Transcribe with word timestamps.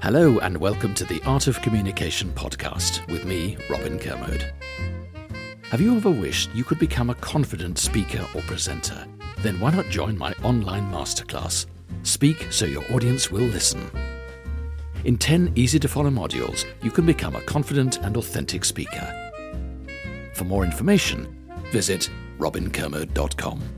Hello, 0.00 0.38
and 0.38 0.56
welcome 0.56 0.94
to 0.94 1.04
the 1.04 1.20
Art 1.24 1.48
of 1.48 1.60
Communication 1.60 2.30
podcast 2.30 3.04
with 3.10 3.24
me, 3.24 3.56
Robin 3.68 3.98
Kermode. 3.98 4.54
Have 5.70 5.80
you 5.80 5.96
ever 5.96 6.08
wished 6.08 6.54
you 6.54 6.62
could 6.62 6.78
become 6.78 7.10
a 7.10 7.16
confident 7.16 7.78
speaker 7.78 8.24
or 8.32 8.42
presenter? 8.42 9.04
Then 9.38 9.58
why 9.58 9.72
not 9.72 9.88
join 9.88 10.16
my 10.16 10.32
online 10.44 10.88
masterclass? 10.92 11.66
Speak 12.04 12.46
so 12.50 12.64
your 12.64 12.84
audience 12.94 13.32
will 13.32 13.42
listen. 13.42 13.90
In 15.04 15.18
10 15.18 15.54
easy 15.56 15.80
to 15.80 15.88
follow 15.88 16.10
modules, 16.10 16.64
you 16.80 16.92
can 16.92 17.04
become 17.04 17.34
a 17.34 17.42
confident 17.42 17.98
and 17.98 18.16
authentic 18.16 18.64
speaker. 18.64 19.32
For 20.34 20.44
more 20.44 20.64
information, 20.64 21.50
visit 21.72 22.08
robinkermode.com. 22.38 23.77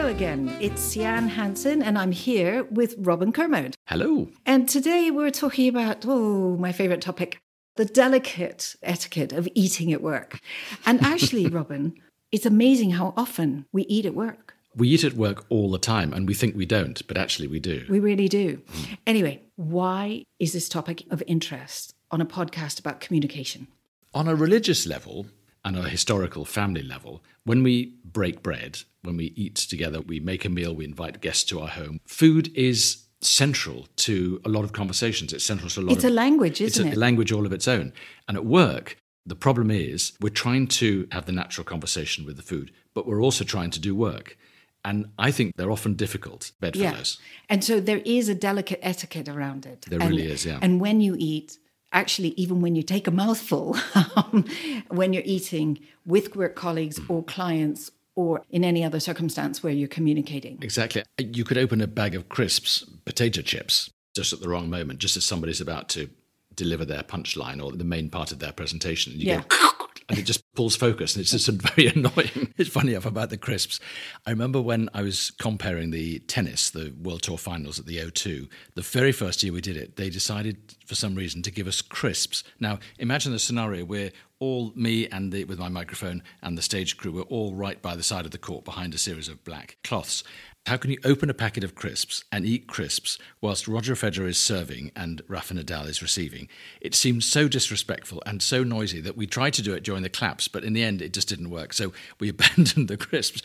Hello 0.00 0.10
again. 0.10 0.56
It's 0.60 0.80
Sian 0.80 1.28
Hansen, 1.28 1.82
and 1.82 1.98
I'm 1.98 2.10
here 2.10 2.64
with 2.64 2.94
Robin 2.96 3.32
Kermode. 3.32 3.74
Hello. 3.84 4.30
And 4.46 4.66
today 4.66 5.10
we're 5.10 5.30
talking 5.30 5.68
about, 5.68 6.06
oh, 6.08 6.56
my 6.56 6.72
favorite 6.72 7.02
topic 7.02 7.38
the 7.76 7.84
delicate 7.84 8.76
etiquette 8.82 9.34
of 9.34 9.46
eating 9.54 9.92
at 9.92 10.00
work. 10.00 10.40
And 10.86 11.02
actually, 11.02 11.48
Robin, 11.58 11.92
it's 12.32 12.46
amazing 12.46 12.92
how 12.92 13.12
often 13.14 13.66
we 13.72 13.82
eat 13.82 14.06
at 14.06 14.14
work. 14.14 14.54
We 14.74 14.88
eat 14.88 15.04
at 15.04 15.12
work 15.12 15.44
all 15.50 15.70
the 15.70 15.78
time, 15.78 16.14
and 16.14 16.26
we 16.26 16.32
think 16.32 16.56
we 16.56 16.64
don't, 16.64 17.06
but 17.06 17.18
actually 17.18 17.48
we 17.48 17.60
do. 17.60 17.84
We 17.90 18.00
really 18.00 18.26
do. 18.26 18.56
Mm-hmm. 18.56 18.94
Anyway, 19.06 19.42
why 19.56 20.24
is 20.38 20.54
this 20.54 20.70
topic 20.70 21.04
of 21.10 21.22
interest 21.26 21.94
on 22.10 22.22
a 22.22 22.26
podcast 22.26 22.80
about 22.80 23.00
communication? 23.00 23.68
On 24.14 24.28
a 24.28 24.34
religious 24.34 24.86
level 24.86 25.26
and 25.64 25.76
a 25.76 25.88
historical 25.88 26.44
family 26.44 26.82
level, 26.82 27.22
when 27.44 27.62
we 27.62 27.94
break 28.04 28.42
bread, 28.42 28.80
when 29.02 29.16
we 29.16 29.26
eat 29.36 29.56
together, 29.56 30.00
we 30.00 30.20
make 30.20 30.44
a 30.44 30.48
meal, 30.48 30.74
we 30.74 30.84
invite 30.84 31.20
guests 31.20 31.44
to 31.44 31.60
our 31.60 31.68
home, 31.68 32.00
food 32.06 32.50
is 32.56 33.04
central 33.20 33.86
to 33.96 34.40
a 34.44 34.48
lot 34.48 34.64
of 34.64 34.72
conversations. 34.72 35.32
It's 35.32 35.44
central 35.44 35.68
to 35.70 35.80
a 35.80 35.82
lot 35.82 35.92
It's 35.92 36.04
of 36.04 36.10
a 36.10 36.14
language, 36.14 36.60
isn't 36.60 36.86
it's 36.86 36.94
it? 36.94 36.96
a 36.96 37.00
language 37.00 37.32
all 37.32 37.44
of 37.44 37.52
its 37.52 37.68
own. 37.68 37.92
And 38.26 38.36
at 38.36 38.46
work, 38.46 38.96
the 39.26 39.36
problem 39.36 39.70
is 39.70 40.12
we're 40.20 40.30
trying 40.30 40.66
to 40.68 41.06
have 41.12 41.26
the 41.26 41.32
natural 41.32 41.64
conversation 41.64 42.24
with 42.24 42.36
the 42.36 42.42
food, 42.42 42.72
but 42.94 43.06
we're 43.06 43.22
also 43.22 43.44
trying 43.44 43.70
to 43.72 43.80
do 43.80 43.94
work. 43.94 44.38
And 44.82 45.10
I 45.18 45.30
think 45.30 45.56
they're 45.56 45.70
often 45.70 45.92
difficult 45.94 46.52
bedfellows. 46.60 47.18
Yeah. 47.20 47.26
And 47.50 47.62
so 47.62 47.80
there 47.80 48.00
is 48.06 48.30
a 48.30 48.34
delicate 48.34 48.80
etiquette 48.82 49.28
around 49.28 49.66
it. 49.66 49.82
There 49.90 50.00
And- 50.00 50.10
really 50.10 50.26
is, 50.26 50.46
yeah. 50.46 50.58
And 50.62 50.80
when 50.80 51.02
you 51.02 51.16
eat, 51.18 51.58
actually, 51.92 52.28
even 52.36 52.60
when 52.60 52.74
you 52.74 52.82
take 52.82 53.06
a 53.06 53.10
mouthful, 53.10 53.76
um, 54.16 54.44
when 54.88 55.12
you're 55.12 55.22
eating 55.26 55.78
with 56.06 56.36
work 56.36 56.54
colleagues 56.56 57.00
or 57.08 57.22
clients 57.22 57.90
or 58.14 58.42
in 58.50 58.64
any 58.64 58.84
other 58.84 59.00
circumstance 59.00 59.62
where 59.62 59.72
you're 59.72 59.88
communicating. 59.88 60.58
Exactly. 60.60 61.02
You 61.18 61.44
could 61.44 61.58
open 61.58 61.80
a 61.80 61.86
bag 61.86 62.14
of 62.14 62.28
crisps, 62.28 62.84
potato 63.04 63.40
chips, 63.42 63.90
just 64.14 64.32
at 64.32 64.40
the 64.40 64.48
wrong 64.48 64.68
moment, 64.68 64.98
just 64.98 65.16
as 65.16 65.24
somebody's 65.24 65.60
about 65.60 65.88
to 65.90 66.10
deliver 66.54 66.84
their 66.84 67.02
punchline 67.02 67.64
or 67.64 67.72
the 67.72 67.84
main 67.84 68.10
part 68.10 68.32
of 68.32 68.38
their 68.40 68.52
presentation. 68.52 69.12
And 69.12 69.22
you 69.22 69.28
Yeah. 69.28 69.42
go, 69.48 69.79
and 70.10 70.18
it 70.18 70.22
just 70.22 70.42
pulls 70.54 70.74
focus, 70.74 71.14
and 71.14 71.22
it's 71.22 71.30
just 71.30 71.48
very 71.48 71.86
annoying. 71.94 72.52
It's 72.58 72.68
funny 72.68 72.92
enough 72.92 73.06
about 73.06 73.30
the 73.30 73.36
crisps. 73.36 73.78
I 74.26 74.30
remember 74.30 74.60
when 74.60 74.90
I 74.92 75.02
was 75.02 75.30
compering 75.40 75.92
the 75.92 76.18
tennis, 76.18 76.70
the 76.70 76.92
World 77.00 77.22
Tour 77.22 77.38
finals 77.38 77.78
at 77.78 77.86
the 77.86 77.98
O2, 77.98 78.48
the 78.74 78.82
very 78.82 79.12
first 79.12 79.42
year 79.44 79.52
we 79.52 79.60
did 79.60 79.76
it, 79.76 79.96
they 79.96 80.10
decided 80.10 80.74
for 80.84 80.96
some 80.96 81.14
reason 81.14 81.42
to 81.42 81.52
give 81.52 81.68
us 81.68 81.80
crisps. 81.80 82.42
Now, 82.58 82.80
imagine 82.98 83.30
the 83.30 83.38
scenario 83.38 83.84
where 83.84 84.10
all 84.40 84.72
me 84.74 85.06
and 85.06 85.30
the, 85.30 85.44
with 85.44 85.58
my 85.58 85.68
microphone 85.68 86.22
and 86.42 86.58
the 86.58 86.62
stage 86.62 86.96
crew 86.96 87.12
were 87.12 87.22
all 87.22 87.54
right 87.54 87.80
by 87.80 87.94
the 87.94 88.02
side 88.02 88.24
of 88.24 88.32
the 88.32 88.38
court 88.38 88.64
behind 88.64 88.94
a 88.94 88.98
series 88.98 89.28
of 89.28 89.44
black 89.44 89.76
cloths. 89.84 90.24
How 90.70 90.76
can 90.76 90.92
you 90.92 90.98
open 91.04 91.28
a 91.28 91.34
packet 91.34 91.64
of 91.64 91.74
crisps 91.74 92.22
and 92.30 92.46
eat 92.46 92.68
crisps 92.68 93.18
whilst 93.40 93.66
Roger 93.66 93.96
Federer 93.96 94.28
is 94.28 94.38
serving 94.38 94.92
and 94.94 95.20
Rafa 95.26 95.54
Nadal 95.54 95.88
is 95.88 96.00
receiving? 96.00 96.48
It 96.80 96.94
seemed 96.94 97.24
so 97.24 97.48
disrespectful 97.48 98.22
and 98.24 98.40
so 98.40 98.62
noisy 98.62 99.00
that 99.00 99.16
we 99.16 99.26
tried 99.26 99.54
to 99.54 99.62
do 99.62 99.74
it 99.74 99.82
during 99.82 100.04
the 100.04 100.08
claps, 100.08 100.46
but 100.46 100.62
in 100.62 100.72
the 100.72 100.84
end 100.84 101.02
it 101.02 101.12
just 101.12 101.28
didn't 101.28 101.50
work. 101.50 101.72
So 101.72 101.92
we 102.20 102.28
abandoned 102.28 102.86
the 102.86 102.96
crisps. 102.96 103.42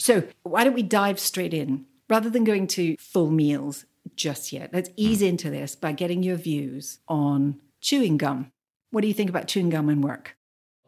So 0.00 0.24
why 0.42 0.64
don't 0.64 0.74
we 0.74 0.82
dive 0.82 1.20
straight 1.20 1.54
in? 1.54 1.86
Rather 2.10 2.28
than 2.28 2.42
going 2.42 2.66
to 2.66 2.96
full 2.96 3.30
meals 3.30 3.84
just 4.16 4.52
yet, 4.52 4.70
let's 4.72 4.88
hmm. 4.88 4.94
ease 4.96 5.22
into 5.22 5.50
this 5.50 5.76
by 5.76 5.92
getting 5.92 6.24
your 6.24 6.34
views 6.34 6.98
on 7.06 7.60
chewing 7.80 8.16
gum. 8.16 8.50
What 8.90 9.02
do 9.02 9.06
you 9.06 9.14
think 9.14 9.30
about 9.30 9.46
chewing 9.46 9.70
gum 9.70 9.88
in 9.88 10.00
work? 10.00 10.36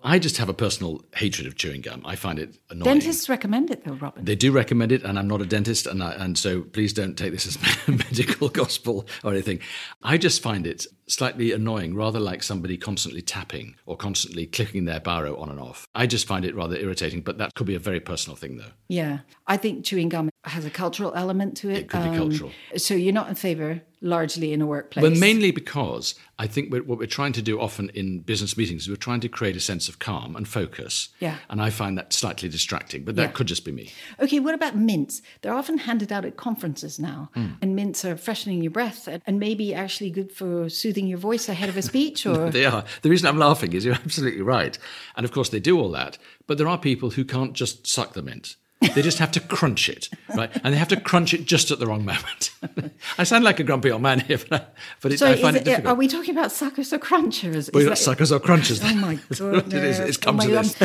I 0.02 0.18
just 0.18 0.38
have 0.38 0.48
a 0.48 0.54
personal 0.54 1.04
hatred 1.14 1.46
of 1.46 1.56
chewing 1.56 1.82
gum. 1.82 2.02
I 2.04 2.16
find 2.16 2.38
it 2.38 2.58
annoying. 2.70 2.98
Dentists 2.98 3.28
recommend 3.28 3.70
it 3.70 3.84
though, 3.84 3.94
Robin. 3.94 4.24
They 4.24 4.36
do 4.36 4.50
recommend 4.50 4.92
it, 4.92 5.02
and 5.02 5.18
I'm 5.18 5.28
not 5.28 5.42
a 5.42 5.46
dentist, 5.46 5.86
and 5.86 6.02
I, 6.02 6.12
and 6.12 6.38
so 6.38 6.62
please 6.62 6.92
don't 6.92 7.16
take 7.16 7.32
this 7.32 7.46
as 7.46 7.58
medical 7.88 8.48
gospel 8.48 9.06
or 9.22 9.32
anything. 9.32 9.60
I 10.02 10.16
just 10.16 10.42
find 10.42 10.66
it 10.66 10.86
slightly 11.10 11.52
annoying, 11.52 11.94
rather 11.94 12.20
like 12.20 12.42
somebody 12.42 12.76
constantly 12.76 13.20
tapping 13.22 13.74
or 13.86 13.96
constantly 13.96 14.46
clicking 14.46 14.84
their 14.84 15.00
biro 15.00 15.38
on 15.40 15.48
and 15.50 15.60
off. 15.60 15.86
I 15.94 16.06
just 16.06 16.26
find 16.26 16.44
it 16.44 16.54
rather 16.54 16.76
irritating, 16.76 17.20
but 17.22 17.38
that 17.38 17.54
could 17.54 17.66
be 17.66 17.74
a 17.74 17.78
very 17.80 18.00
personal 18.00 18.36
thing, 18.36 18.56
though. 18.58 18.72
Yeah, 18.88 19.20
I 19.46 19.56
think 19.56 19.84
chewing 19.84 20.08
gum 20.08 20.30
has 20.44 20.64
a 20.64 20.70
cultural 20.70 21.12
element 21.14 21.56
to 21.58 21.70
it. 21.70 21.78
It 21.78 21.88
could 21.88 22.10
be 22.10 22.16
cultural. 22.16 22.50
So 22.76 22.94
you're 22.94 23.12
not 23.12 23.28
in 23.28 23.34
favor 23.34 23.82
largely 24.02 24.54
in 24.54 24.62
a 24.62 24.66
workplace. 24.66 25.02
But 25.06 25.18
mainly 25.18 25.50
because 25.50 26.14
I 26.38 26.46
think 26.46 26.72
we're, 26.72 26.82
what 26.82 26.96
we're 26.98 27.06
trying 27.06 27.34
to 27.34 27.42
do 27.42 27.60
often 27.60 27.90
in 27.90 28.20
business 28.20 28.56
meetings 28.56 28.82
is 28.84 28.88
we're 28.88 28.96
trying 28.96 29.20
to 29.20 29.28
create 29.28 29.56
a 29.56 29.60
sense 29.60 29.90
of 29.90 29.98
calm 29.98 30.36
and 30.36 30.48
focus. 30.48 31.10
Yeah. 31.20 31.36
And 31.50 31.60
I 31.60 31.68
find 31.68 31.98
that 31.98 32.14
slightly 32.14 32.48
distracting, 32.48 33.04
but 33.04 33.16
that 33.16 33.22
Yeah. 33.22 33.32
could 33.32 33.46
just 33.46 33.62
be 33.66 33.72
me. 33.72 33.90
Okay, 34.18 34.40
what 34.40 34.54
about 34.54 34.74
mints? 34.74 35.20
They're 35.42 35.52
often 35.52 35.76
handed 35.76 36.10
out 36.10 36.24
at 36.24 36.38
conferences 36.38 36.98
now, 36.98 37.30
Hmm. 37.34 37.46
and 37.60 37.76
mints 37.76 38.02
are 38.06 38.16
freshening 38.16 38.62
your 38.62 38.70
breath 38.70 39.06
and 39.26 39.38
maybe 39.38 39.74
actually 39.74 40.08
good 40.10 40.32
for 40.32 40.70
soothing 40.70 40.99
your 41.06 41.18
voice 41.18 41.48
ahead 41.48 41.68
of 41.68 41.76
a 41.76 41.82
speech. 41.82 42.26
Or 42.26 42.50
They 42.50 42.66
are. 42.66 42.84
The 43.02 43.10
reason 43.10 43.28
I'm 43.28 43.38
laughing 43.38 43.72
is 43.72 43.84
you're 43.84 43.94
absolutely 43.94 44.42
right. 44.42 44.78
And 45.16 45.24
of 45.24 45.32
course, 45.32 45.48
they 45.48 45.60
do 45.60 45.78
all 45.78 45.90
that, 45.90 46.18
but 46.46 46.58
there 46.58 46.68
are 46.68 46.78
people 46.78 47.10
who 47.10 47.24
can't 47.24 47.52
just 47.52 47.86
suck 47.86 48.12
the 48.14 48.22
mint. 48.22 48.56
They 48.94 49.02
just 49.02 49.18
have 49.18 49.30
to 49.32 49.40
crunch 49.40 49.90
it, 49.90 50.08
right? 50.34 50.50
And 50.64 50.72
they 50.72 50.78
have 50.78 50.88
to 50.88 50.98
crunch 50.98 51.34
it 51.34 51.44
just 51.44 51.70
at 51.70 51.78
the 51.78 51.86
wrong 51.86 52.02
moment. 52.02 52.50
I 53.18 53.24
sound 53.24 53.44
like 53.44 53.60
a 53.60 53.62
grumpy 53.62 53.90
old 53.90 54.00
man 54.00 54.20
here, 54.20 54.38
but, 54.38 54.62
I, 54.62 54.66
but 55.02 55.12
it, 55.12 55.18
so, 55.18 55.26
I 55.26 55.32
is 55.32 55.40
find 55.40 55.56
it, 55.56 55.60
it, 55.60 55.64
difficult. 55.66 55.92
are 55.92 55.98
we 55.98 56.08
talking 56.08 56.34
about 56.34 56.50
suckers 56.50 56.90
or 56.90 56.98
crunchers? 56.98 57.70
We're 57.74 57.82
Is 57.82 57.86
not 57.86 57.98
suckers 57.98 58.32
or 58.32 58.40
crunchers. 58.40 58.80
Oh 58.82 58.94
my 58.94 59.16
god! 59.38 59.66
it 59.74 59.84
is. 59.84 59.98
It's 59.98 60.16
come 60.16 60.40
oh 60.40 60.44
to 60.44 60.48
this. 60.48 60.76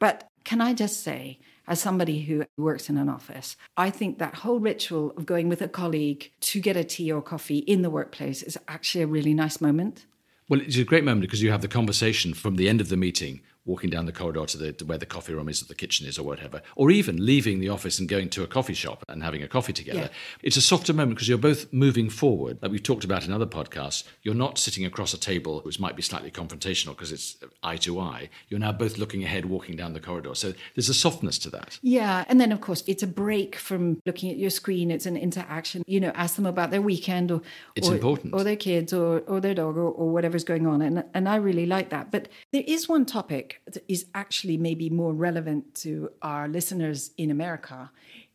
But 0.00 0.28
can 0.42 0.60
I 0.60 0.74
just 0.74 1.04
say, 1.04 1.38
as 1.66 1.80
somebody 1.80 2.22
who 2.22 2.44
works 2.56 2.88
in 2.88 2.96
an 2.96 3.08
office, 3.08 3.56
I 3.76 3.90
think 3.90 4.18
that 4.18 4.36
whole 4.36 4.60
ritual 4.60 5.12
of 5.16 5.26
going 5.26 5.48
with 5.48 5.62
a 5.62 5.68
colleague 5.68 6.32
to 6.40 6.60
get 6.60 6.76
a 6.76 6.84
tea 6.84 7.10
or 7.12 7.22
coffee 7.22 7.58
in 7.58 7.82
the 7.82 7.90
workplace 7.90 8.42
is 8.42 8.58
actually 8.68 9.02
a 9.02 9.06
really 9.06 9.34
nice 9.34 9.60
moment. 9.60 10.06
Well, 10.48 10.60
it's 10.60 10.76
a 10.76 10.84
great 10.84 11.04
moment 11.04 11.22
because 11.22 11.42
you 11.42 11.50
have 11.50 11.62
the 11.62 11.68
conversation 11.68 12.32
from 12.32 12.56
the 12.56 12.68
end 12.68 12.80
of 12.80 12.88
the 12.88 12.96
meeting, 12.96 13.40
walking 13.66 13.90
down 13.90 14.06
the 14.06 14.12
corridor 14.12 14.46
to, 14.46 14.56
the, 14.56 14.72
to 14.72 14.84
where 14.84 14.98
the 14.98 15.06
coffee 15.06 15.34
room 15.34 15.48
is, 15.48 15.62
or 15.62 15.66
the 15.66 15.74
kitchen 15.74 16.06
is, 16.06 16.18
or 16.18 16.24
whatever, 16.24 16.62
or 16.76 16.90
even 16.90 17.24
leaving 17.24 17.60
the 17.60 17.68
office 17.68 17.98
and 17.98 18.08
going 18.08 18.28
to 18.30 18.42
a 18.42 18.46
coffee 18.46 18.74
shop 18.74 19.04
and 19.08 19.22
having 19.22 19.42
a 19.42 19.48
coffee 19.48 19.72
together. 19.72 20.00
Yeah. 20.00 20.08
It's 20.42 20.56
a 20.56 20.62
softer 20.62 20.92
moment 20.92 21.16
because 21.16 21.28
you're 21.28 21.38
both 21.38 21.72
moving 21.72 22.08
forward. 22.08 22.58
Like 22.62 22.70
we've 22.70 22.82
talked 22.82 23.04
about 23.04 23.26
in 23.26 23.32
other 23.32 23.46
podcasts, 23.46 24.04
you're 24.22 24.34
not 24.34 24.58
sitting 24.58 24.84
across 24.84 25.12
a 25.12 25.18
table 25.18 25.60
which 25.62 25.78
might 25.80 25.96
be 25.96 26.02
slightly 26.02 26.30
confrontational 26.30 26.88
because 26.88 27.12
it's 27.12 27.36
eye 27.62 27.76
to 27.78 28.00
eye. 28.00 28.30
You're 28.48 28.60
now 28.60 28.72
both 28.72 28.98
looking 28.98 29.24
ahead, 29.24 29.46
walking 29.46 29.76
down 29.76 29.92
the 29.92 30.00
corridor. 30.00 30.34
So 30.34 30.54
there's 30.74 30.88
a 30.88 30.94
softness 30.94 31.38
to 31.40 31.50
that. 31.50 31.78
Yeah, 31.82 32.24
and 32.28 32.40
then 32.40 32.52
of 32.52 32.60
course 32.60 32.84
it's 32.86 33.02
a 33.02 33.06
break 33.06 33.56
from 33.56 34.00
looking 34.06 34.30
at 34.30 34.36
your 34.36 34.50
screen. 34.50 34.90
It's 34.90 35.06
an 35.06 35.16
interaction. 35.16 35.82
You 35.86 36.00
know, 36.00 36.12
ask 36.14 36.36
them 36.36 36.46
about 36.46 36.70
their 36.70 36.82
weekend 36.82 37.30
or 37.30 37.42
It's 37.74 37.88
or, 37.88 37.94
important. 37.94 38.34
or 38.34 38.44
their 38.44 38.56
kids 38.56 38.92
or 38.92 39.20
or 39.20 39.40
their 39.40 39.54
dog 39.54 39.76
or, 39.76 39.90
or 39.90 40.10
whatever's 40.10 40.44
going 40.44 40.66
on. 40.66 40.82
And 40.82 41.04
and 41.14 41.28
I 41.28 41.36
really 41.36 41.66
like 41.66 41.90
that. 41.90 42.10
But 42.10 42.28
there 42.52 42.64
is 42.66 42.88
one 42.88 43.04
topic 43.04 43.55
is 43.88 44.06
actually 44.14 44.56
maybe 44.56 44.90
more 44.90 45.12
relevant 45.12 45.74
to 45.76 46.10
our 46.22 46.48
listeners 46.48 47.10
in 47.16 47.30
America. 47.30 47.90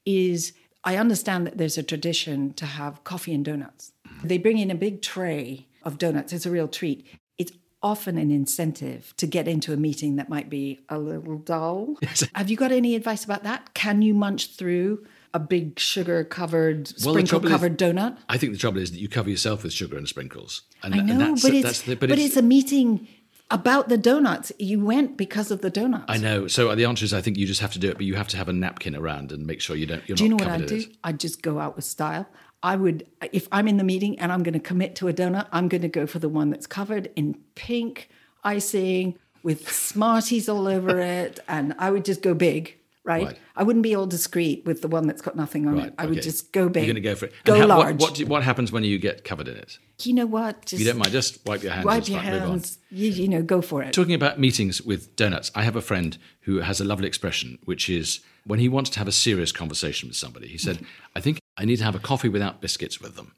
Is 0.05 0.53
I 0.83 0.97
understand 0.97 1.45
that 1.47 1.57
there's 1.57 1.78
a 1.78 1.84
tradition 1.84 2.53
to 2.53 2.66
have 2.66 3.03
coffee 3.03 3.34
and 3.34 3.46
donuts. 3.46 3.91
They 4.23 4.37
bring 4.37 4.57
in 4.57 4.72
a 4.72 4.75
big 4.75 5.01
tray 5.01 5.67
of 5.84 5.97
donuts. 5.97 6.34
It's 6.34 6.46
a 6.46 6.51
real 6.51 6.67
treat. 6.67 7.05
It's 7.37 7.51
often 7.84 8.17
an 8.17 8.31
incentive 8.31 9.13
to 9.17 9.28
get 9.28 9.47
into 9.47 9.73
a 9.73 9.78
meeting 9.78 10.16
that 10.16 10.29
might 10.29 10.49
be 10.49 10.79
a 10.90 10.97
little 10.97 11.37
dull. 11.37 11.97
Have 12.35 12.49
you 12.49 12.57
got 12.57 12.72
any 12.72 12.96
advice 12.96 13.23
about 13.23 13.43
that? 13.43 13.73
Can 13.73 14.01
you 14.01 14.13
munch 14.13 14.55
through 14.55 15.05
a 15.34 15.40
big 15.40 15.79
sugar 15.79 16.23
covered, 16.23 16.91
Well, 17.03 17.13
sprinkle 17.13 17.28
trouble 17.28 17.46
is- 17.47 17.51
covered 17.51 17.78
donut? 17.79 18.17
I 18.28 18.37
think 18.37 18.51
the 18.51 18.59
trouble 18.59 18.79
is 18.81 18.91
that 18.91 18.99
you 18.99 19.07
cover 19.07 19.29
yourself 19.29 19.63
with 19.63 19.73
sugar 19.73 19.97
and 19.97 20.07
sprinkles. 20.07 20.63
And, 20.84 20.93
I 20.93 20.97
and 20.97 21.07
know, 21.07 21.17
that's, 21.17 21.43
but, 21.43 21.53
it's, 21.53 21.81
the, 21.84 21.96
but, 21.96 22.11
it's, 22.11 22.35
a 22.37 22.41
meeting 22.41 23.07
about 23.51 23.89
the 23.89 23.97
donuts. 23.97 24.51
You 24.57 24.83
went 24.83 25.17
because 25.17 25.51
of 25.51 25.61
the 25.61 25.69
donuts. 25.69 26.05
I 26.07 26.17
know. 26.17 26.47
So 26.47 26.69
uh, 26.69 26.75
the 26.75 26.85
answer 26.85 27.05
is, 27.05 27.13
I 27.13 27.21
think 27.21 27.37
you 27.37 27.45
just 27.45 27.61
have 27.61 27.73
to 27.73 27.79
do 27.79 27.89
it, 27.89 27.97
but 27.97 28.05
you 28.05 28.15
have 28.15 28.27
to 28.29 28.37
have 28.37 28.49
a 28.49 28.53
napkin 28.53 28.95
around 28.95 29.31
and 29.31 29.45
make 29.45 29.61
sure 29.61 29.75
you 29.75 29.85
don't. 29.85 30.01
You're 30.07 30.15
Do 30.15 30.23
you 30.23 30.29
know 30.29 30.37
what 30.37 30.47
I'd 30.47 30.65
do? 30.65 30.83
I'd 31.03 31.19
just 31.19 31.41
go 31.41 31.59
out 31.59 31.75
with 31.75 31.85
style. 31.85 32.27
I 32.63 32.75
would, 32.75 33.07
if 33.31 33.47
I'm 33.51 33.67
in 33.67 33.77
the 33.77 33.83
meeting 33.83 34.19
and 34.19 34.31
I'm 34.31 34.43
going 34.43 34.53
to 34.53 34.59
commit 34.59 34.95
to 34.97 35.07
a 35.07 35.13
donut, 35.13 35.47
I'm 35.51 35.67
going 35.67 35.81
to 35.81 35.87
go 35.87 36.05
for 36.05 36.19
the 36.19 36.29
one 36.29 36.51
that's 36.51 36.67
covered 36.67 37.11
in 37.15 37.35
pink 37.55 38.09
icing 38.43 39.17
with 39.43 39.71
Smarties 39.71 40.47
all 40.47 40.67
over 40.67 40.99
it. 40.99 41.39
And 41.47 41.73
I 41.79 41.89
would 41.89 42.05
just 42.05 42.21
go 42.21 42.33
big. 42.33 42.77
Right? 43.03 43.25
Right. 43.25 43.39
I 43.55 43.63
wouldn't 43.63 43.83
be 43.83 43.95
all 43.95 44.05
discreet 44.05 44.65
with 44.65 44.81
the 44.81 44.87
one 44.87 45.07
that's 45.07 45.21
got 45.21 45.35
nothing 45.35 45.67
on 45.67 45.75
Right, 45.77 45.87
it. 45.87 45.93
I 45.97 46.05
would 46.05 46.21
just 46.21 46.51
go 46.51 46.69
big. 46.69 46.83
You're 46.85 46.93
going 46.93 47.03
to 47.03 47.09
go 47.09 47.15
for 47.15 47.25
it. 47.25 47.33
Go 47.43 47.59
how- 47.59 47.67
large. 47.67 47.99
What, 47.99 48.19
what, 48.19 48.27
what 48.27 48.43
happens 48.43 48.71
when 48.71 48.83
you 48.83 48.97
get 48.99 49.23
covered 49.23 49.47
in 49.47 49.57
it? 49.57 49.77
you 50.03 50.13
know 50.13 50.25
what? 50.25 50.65
Just 50.65 50.79
You 50.79 50.87
don't 50.87 50.97
mind, 50.97 51.11
just 51.11 51.45
wipe 51.45 51.61
your 51.61 51.71
hands. 51.71 51.85
wipe 51.85 52.07
your 52.09 52.19
hands. 52.19 52.79
You, 52.89 53.09
you 53.11 53.27
know, 53.27 53.43
go 53.43 53.61
for 53.61 53.83
it. 53.83 53.93
Talking 53.93 54.15
about 54.15 54.39
meetings 54.39 54.81
with 54.81 55.15
donuts, 55.15 55.51
I 55.53 55.61
have 55.63 55.75
a 55.75 55.81
friend 55.81 56.17
who 56.41 56.57
has 56.61 56.81
a 56.81 56.83
lovely 56.83 57.07
expression, 57.07 57.59
which 57.65 57.87
is 57.89 58.19
when 58.45 58.57
he 58.59 58.67
wants 58.67 58.89
to 58.91 58.99
have 58.99 59.07
a 59.07 59.11
serious 59.11 59.51
conversation 59.51 60.09
with 60.09 60.17
somebody, 60.17 60.47
he 60.47 60.57
said, 60.57 60.83
I 61.15 61.19
think 61.21 61.39
I 61.57 61.65
need 61.65 61.77
to 61.77 61.83
have 61.83 61.93
a 61.95 61.99
coffee 61.99 62.29
without 62.29 62.61
biscuits 62.61 62.99
with 62.99 63.15
them. 63.15 63.33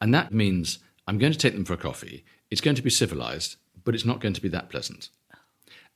And 0.00 0.14
that 0.14 0.32
means 0.32 0.78
I'm 1.06 1.18
going 1.18 1.32
to 1.32 1.38
take 1.38 1.52
them 1.52 1.66
for 1.66 1.74
a 1.74 1.78
coffee. 1.78 2.24
It's 2.50 2.62
going 2.62 2.76
to 2.76 2.82
be 2.82 2.88
civilized, 2.90 3.56
but 3.84 3.94
it's 3.94 4.06
not 4.06 4.20
going 4.20 4.32
to 4.34 4.40
be 4.40 4.48
that 4.48 4.70
pleasant. 4.70 5.10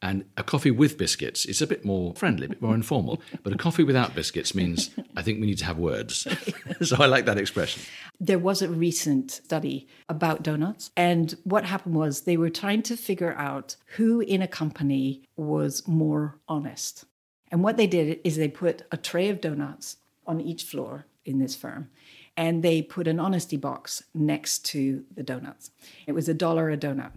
And 0.03 0.25
a 0.37 0.43
coffee 0.43 0.73
with 0.73 0.99
biscuits 0.99 1.45
is 1.47 1.63
a 1.63 1.67
bit 1.67 1.85
more 1.85 2.13
friendly, 2.15 2.47
a 2.47 2.49
bit 2.49 2.61
more 2.61 2.75
informal. 2.75 3.23
But 3.45 3.53
a 3.53 3.57
coffee 3.57 3.85
without 3.85 4.17
biscuits 4.17 4.53
means 4.53 4.91
I 5.17 5.23
think 5.23 5.41
we 5.41 5.47
need 5.47 5.59
to 5.59 5.65
have 5.65 5.79
words. 5.79 6.27
so 6.83 6.97
I 6.99 7.07
like 7.07 7.25
that 7.27 7.39
expression. 7.39 7.83
There 8.19 8.39
was 8.39 8.63
a 8.63 8.69
recent 8.69 9.31
study 9.31 9.87
about 10.09 10.43
donuts, 10.43 10.91
and 10.97 11.37
what 11.45 11.65
happened 11.67 11.95
was 11.95 12.23
they 12.23 12.37
were 12.37 12.51
trying 12.51 12.83
to 12.83 12.97
figure 12.97 13.35
out 13.35 13.77
who 13.97 14.21
in 14.21 14.43
a 14.43 14.49
company 14.49 15.23
was 15.37 15.87
more 15.87 16.39
honest. 16.49 17.05
And 17.53 17.63
what 17.63 17.77
they 17.77 17.87
did 17.87 18.19
is 18.25 18.37
they 18.37 18.49
put 18.49 18.83
a 18.91 18.97
tray 18.97 19.29
of 19.29 19.41
donuts 19.41 19.99
on 20.27 20.41
each 20.41 20.65
floor 20.65 21.07
in 21.25 21.39
this 21.39 21.55
firm, 21.55 21.91
and 22.37 22.63
they 22.63 22.83
put 22.83 23.07
an 23.07 23.21
honesty 23.21 23.57
box 23.57 24.03
next 24.15 24.65
to 24.67 25.05
the 25.15 25.23
donuts. 25.23 25.71
It 26.07 26.13
was 26.13 26.29
a 26.29 26.35
dollar 26.35 26.71
a 26.71 26.77
donut. 26.77 27.13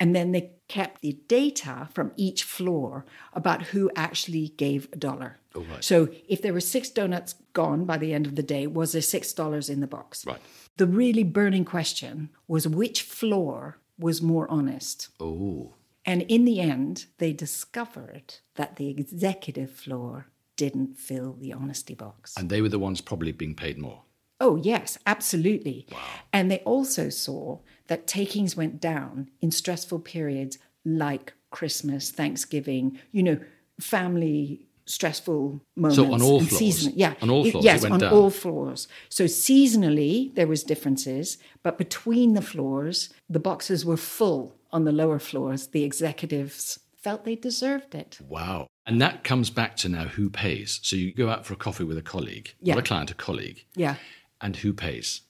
And 0.00 0.14
then 0.14 0.32
they 0.32 0.50
kept 0.68 1.02
the 1.02 1.18
data 1.28 1.88
from 1.94 2.10
each 2.16 2.42
floor 2.42 3.04
about 3.32 3.62
who 3.62 3.90
actually 3.94 4.48
gave 4.56 4.88
a 4.92 4.96
dollar. 4.96 5.38
Oh, 5.54 5.60
right. 5.62 5.84
So 5.84 6.08
if 6.28 6.42
there 6.42 6.52
were 6.52 6.60
six 6.60 6.90
donuts 6.90 7.34
gone 7.52 7.84
by 7.84 7.98
the 7.98 8.12
end 8.12 8.26
of 8.26 8.34
the 8.34 8.42
day, 8.42 8.66
was 8.66 8.92
there 8.92 9.02
six 9.02 9.32
dollars 9.32 9.70
in 9.70 9.80
the 9.80 9.86
box? 9.86 10.26
Right. 10.26 10.40
The 10.76 10.86
really 10.86 11.22
burning 11.22 11.64
question 11.64 12.30
was 12.48 12.66
which 12.66 13.02
floor 13.02 13.78
was 13.98 14.20
more 14.20 14.50
honest? 14.50 15.08
Oh, 15.20 15.74
And 16.04 16.22
in 16.22 16.44
the 16.44 16.60
end, 16.60 17.06
they 17.18 17.32
discovered 17.32 18.34
that 18.56 18.76
the 18.76 18.88
executive 18.90 19.70
floor 19.70 20.26
didn't 20.56 20.98
fill 20.98 21.34
the 21.34 21.52
honesty 21.52 21.94
box. 21.94 22.34
and 22.36 22.50
they 22.50 22.60
were 22.60 22.68
the 22.68 22.78
ones 22.78 23.00
probably 23.00 23.32
being 23.32 23.54
paid 23.54 23.78
more. 23.78 24.02
Oh, 24.44 24.56
yes, 24.56 24.98
absolutely. 25.06 25.86
And 26.32 26.50
they 26.50 26.58
also 26.60 27.08
saw 27.08 27.60
that 27.86 28.06
takings 28.06 28.56
went 28.56 28.78
down 28.78 29.30
in 29.40 29.50
stressful 29.50 30.00
periods 30.00 30.58
like 30.84 31.32
Christmas, 31.50 32.10
Thanksgiving, 32.10 32.98
you 33.10 33.22
know, 33.22 33.38
family 33.80 34.66
stressful 34.86 35.62
moments. 35.76 35.96
So 35.96 36.12
on 36.12 36.20
all 36.20 36.40
floors? 36.40 36.58
season- 36.58 36.92
yeah. 36.94 37.14
On 37.22 37.30
all 37.30 37.44
floors, 37.50 37.64
it 37.64 37.68
yes, 37.68 37.82
went 37.82 37.94
on 37.94 38.00
down? 38.00 38.12
all 38.12 38.28
floors. 38.28 38.86
So 39.08 39.24
seasonally, 39.24 40.34
there 40.34 40.46
was 40.46 40.62
differences, 40.62 41.38
but 41.62 41.78
between 41.78 42.34
the 42.34 42.42
floors, 42.42 43.08
the 43.30 43.40
boxes 43.40 43.84
were 43.86 43.96
full 43.96 44.56
on 44.70 44.84
the 44.84 44.92
lower 44.92 45.18
floors. 45.18 45.68
The 45.68 45.84
executives 45.84 46.80
felt 47.02 47.24
they 47.24 47.36
deserved 47.36 47.94
it. 47.94 48.18
Wow. 48.28 48.66
And 48.86 49.00
that 49.00 49.24
comes 49.24 49.48
back 49.48 49.76
to 49.78 49.88
now 49.88 50.04
who 50.04 50.28
pays. 50.28 50.80
So 50.82 50.96
you 50.96 51.14
go 51.14 51.30
out 51.30 51.46
for 51.46 51.54
a 51.54 51.56
coffee 51.56 51.84
with 51.84 51.96
a 51.98 52.02
colleague, 52.02 52.52
Yeah. 52.60 52.74
not 52.74 52.84
a 52.84 52.86
client, 52.86 53.10
a 53.10 53.14
colleague, 53.14 53.64
Yeah. 53.74 53.96
And 54.44 54.54
who 54.56 54.72
pays? 54.72 55.22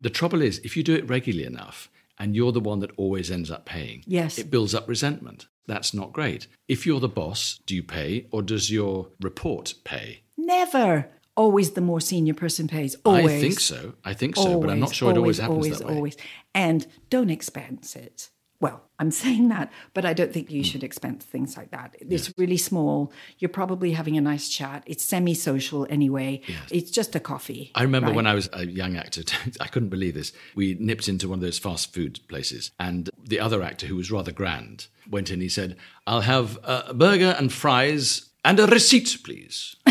The 0.00 0.10
trouble 0.10 0.42
is, 0.42 0.58
if 0.58 0.76
you 0.76 0.82
do 0.84 0.94
it 0.94 1.08
regularly 1.08 1.46
enough 1.46 1.90
and 2.18 2.36
you're 2.36 2.52
the 2.52 2.60
one 2.60 2.80
that 2.80 2.92
always 2.96 3.30
ends 3.30 3.50
up 3.50 3.64
paying, 3.64 4.04
Yes. 4.06 4.38
it 4.38 4.50
builds 4.50 4.74
up 4.74 4.86
resentment. 4.88 5.46
That's 5.66 5.92
not 5.94 6.12
great. 6.12 6.46
If 6.68 6.86
you're 6.86 7.00
the 7.00 7.08
boss, 7.08 7.60
do 7.66 7.74
you 7.74 7.82
pay 7.82 8.26
or 8.30 8.42
does 8.42 8.70
your 8.70 9.08
report 9.20 9.74
pay? 9.84 10.22
Never. 10.36 11.08
Always 11.36 11.70
the 11.72 11.80
more 11.80 12.00
senior 12.00 12.34
person 12.34 12.66
pays. 12.68 12.96
Always. 13.04 13.26
I 13.26 13.40
think 13.40 13.60
so. 13.60 13.94
I 14.04 14.14
think 14.14 14.36
so, 14.36 14.60
but 14.60 14.68
I'm 14.70 14.80
not 14.80 14.94
sure 14.94 15.10
it 15.10 15.16
always 15.16 15.38
happens 15.38 15.56
always, 15.56 15.78
that 15.78 15.86
way. 15.88 15.94
Always, 15.94 16.16
And 16.54 16.86
don't 17.08 17.30
expense 17.30 17.96
it. 17.96 18.30
Well, 18.60 18.82
I'm 18.98 19.10
saying 19.24 19.48
that, 19.48 19.72
but 19.94 20.04
I 20.04 20.12
don't 20.12 20.32
think 20.32 20.50
you 20.50 20.62
mm. 20.62 20.64
should 20.64 20.84
expense 20.84 21.24
things 21.24 21.56
like 21.56 21.70
that. 21.70 21.96
It's 21.98 22.32
really 22.36 22.58
small. 22.58 23.12
You're 23.38 23.48
probably 23.48 23.92
having 23.92 24.16
a 24.16 24.20
nice 24.20 24.48
chat. 24.48 24.84
It's 24.86 25.04
semi 25.04 25.34
social 25.34 25.86
anyway. 25.90 26.42
It's 26.70 26.90
just 26.90 27.16
a 27.16 27.20
coffee. 27.20 27.72
I 27.74 27.82
remember 27.82 28.08
right? 28.08 28.16
when 28.16 28.26
I 28.26 28.34
was 28.34 28.48
a 28.52 28.66
young 28.66 28.96
actor, 28.96 29.22
I 29.60 29.66
couldn't 29.66 29.88
believe 29.88 30.14
this. 30.14 30.32
We 30.54 30.76
nipped 30.78 31.08
into 31.08 31.28
one 31.28 31.38
of 31.38 31.42
those 31.42 31.58
fast 31.58 31.92
food 31.92 32.20
places, 32.28 32.70
and 32.78 33.10
the 33.22 33.40
other 33.40 33.62
actor, 33.62 33.86
who 33.86 33.96
was 33.96 34.10
rather 34.10 34.32
grand, 34.32 34.86
went 35.08 35.30
in. 35.30 35.40
He 35.40 35.48
said, 35.48 35.76
I'll 36.06 36.20
have 36.20 36.58
a 36.62 36.94
burger 36.94 37.34
and 37.38 37.52
fries 37.52 38.30
and 38.44 38.60
a 38.60 38.66
receipt, 38.66 39.18
please. 39.24 39.76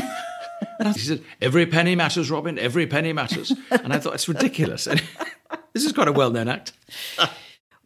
he 0.83 0.99
said, 0.99 1.23
Every 1.41 1.65
penny 1.65 1.95
matters, 1.95 2.29
Robin, 2.29 2.57
every 2.59 2.87
penny 2.87 3.13
matters. 3.13 3.51
And 3.71 3.93
I 3.93 3.99
thought, 3.99 4.13
it's 4.13 4.27
ridiculous. 4.27 4.87
This 5.73 5.85
is 5.85 5.93
quite 5.93 6.07
a 6.07 6.11
well 6.11 6.31
known 6.31 6.47
act. 6.47 6.73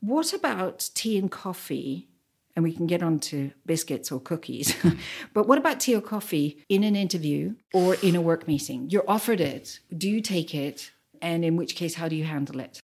What 0.03 0.33
about 0.33 0.89
tea 0.95 1.17
and 1.17 1.31
coffee? 1.31 2.09
And 2.57 2.63
we 2.63 2.73
can 2.73 2.87
get 2.87 3.01
on 3.01 3.19
to 3.31 3.51
biscuits 3.65 4.11
or 4.11 4.19
cookies. 4.19 4.75
but 5.33 5.47
what 5.47 5.57
about 5.57 5.79
tea 5.79 5.95
or 5.95 6.01
coffee 6.01 6.61
in 6.67 6.83
an 6.83 6.97
interview 6.97 7.55
or 7.73 7.95
in 8.03 8.13
a 8.17 8.21
work 8.21 8.45
meeting? 8.45 8.89
You're 8.89 9.09
offered 9.09 9.39
it. 9.39 9.79
Do 9.97 10.09
you 10.09 10.19
take 10.19 10.53
it? 10.53 10.91
And 11.21 11.45
in 11.45 11.55
which 11.55 11.75
case, 11.75 11.95
how 11.95 12.09
do 12.09 12.17
you 12.17 12.25
handle 12.25 12.59
it? 12.59 12.81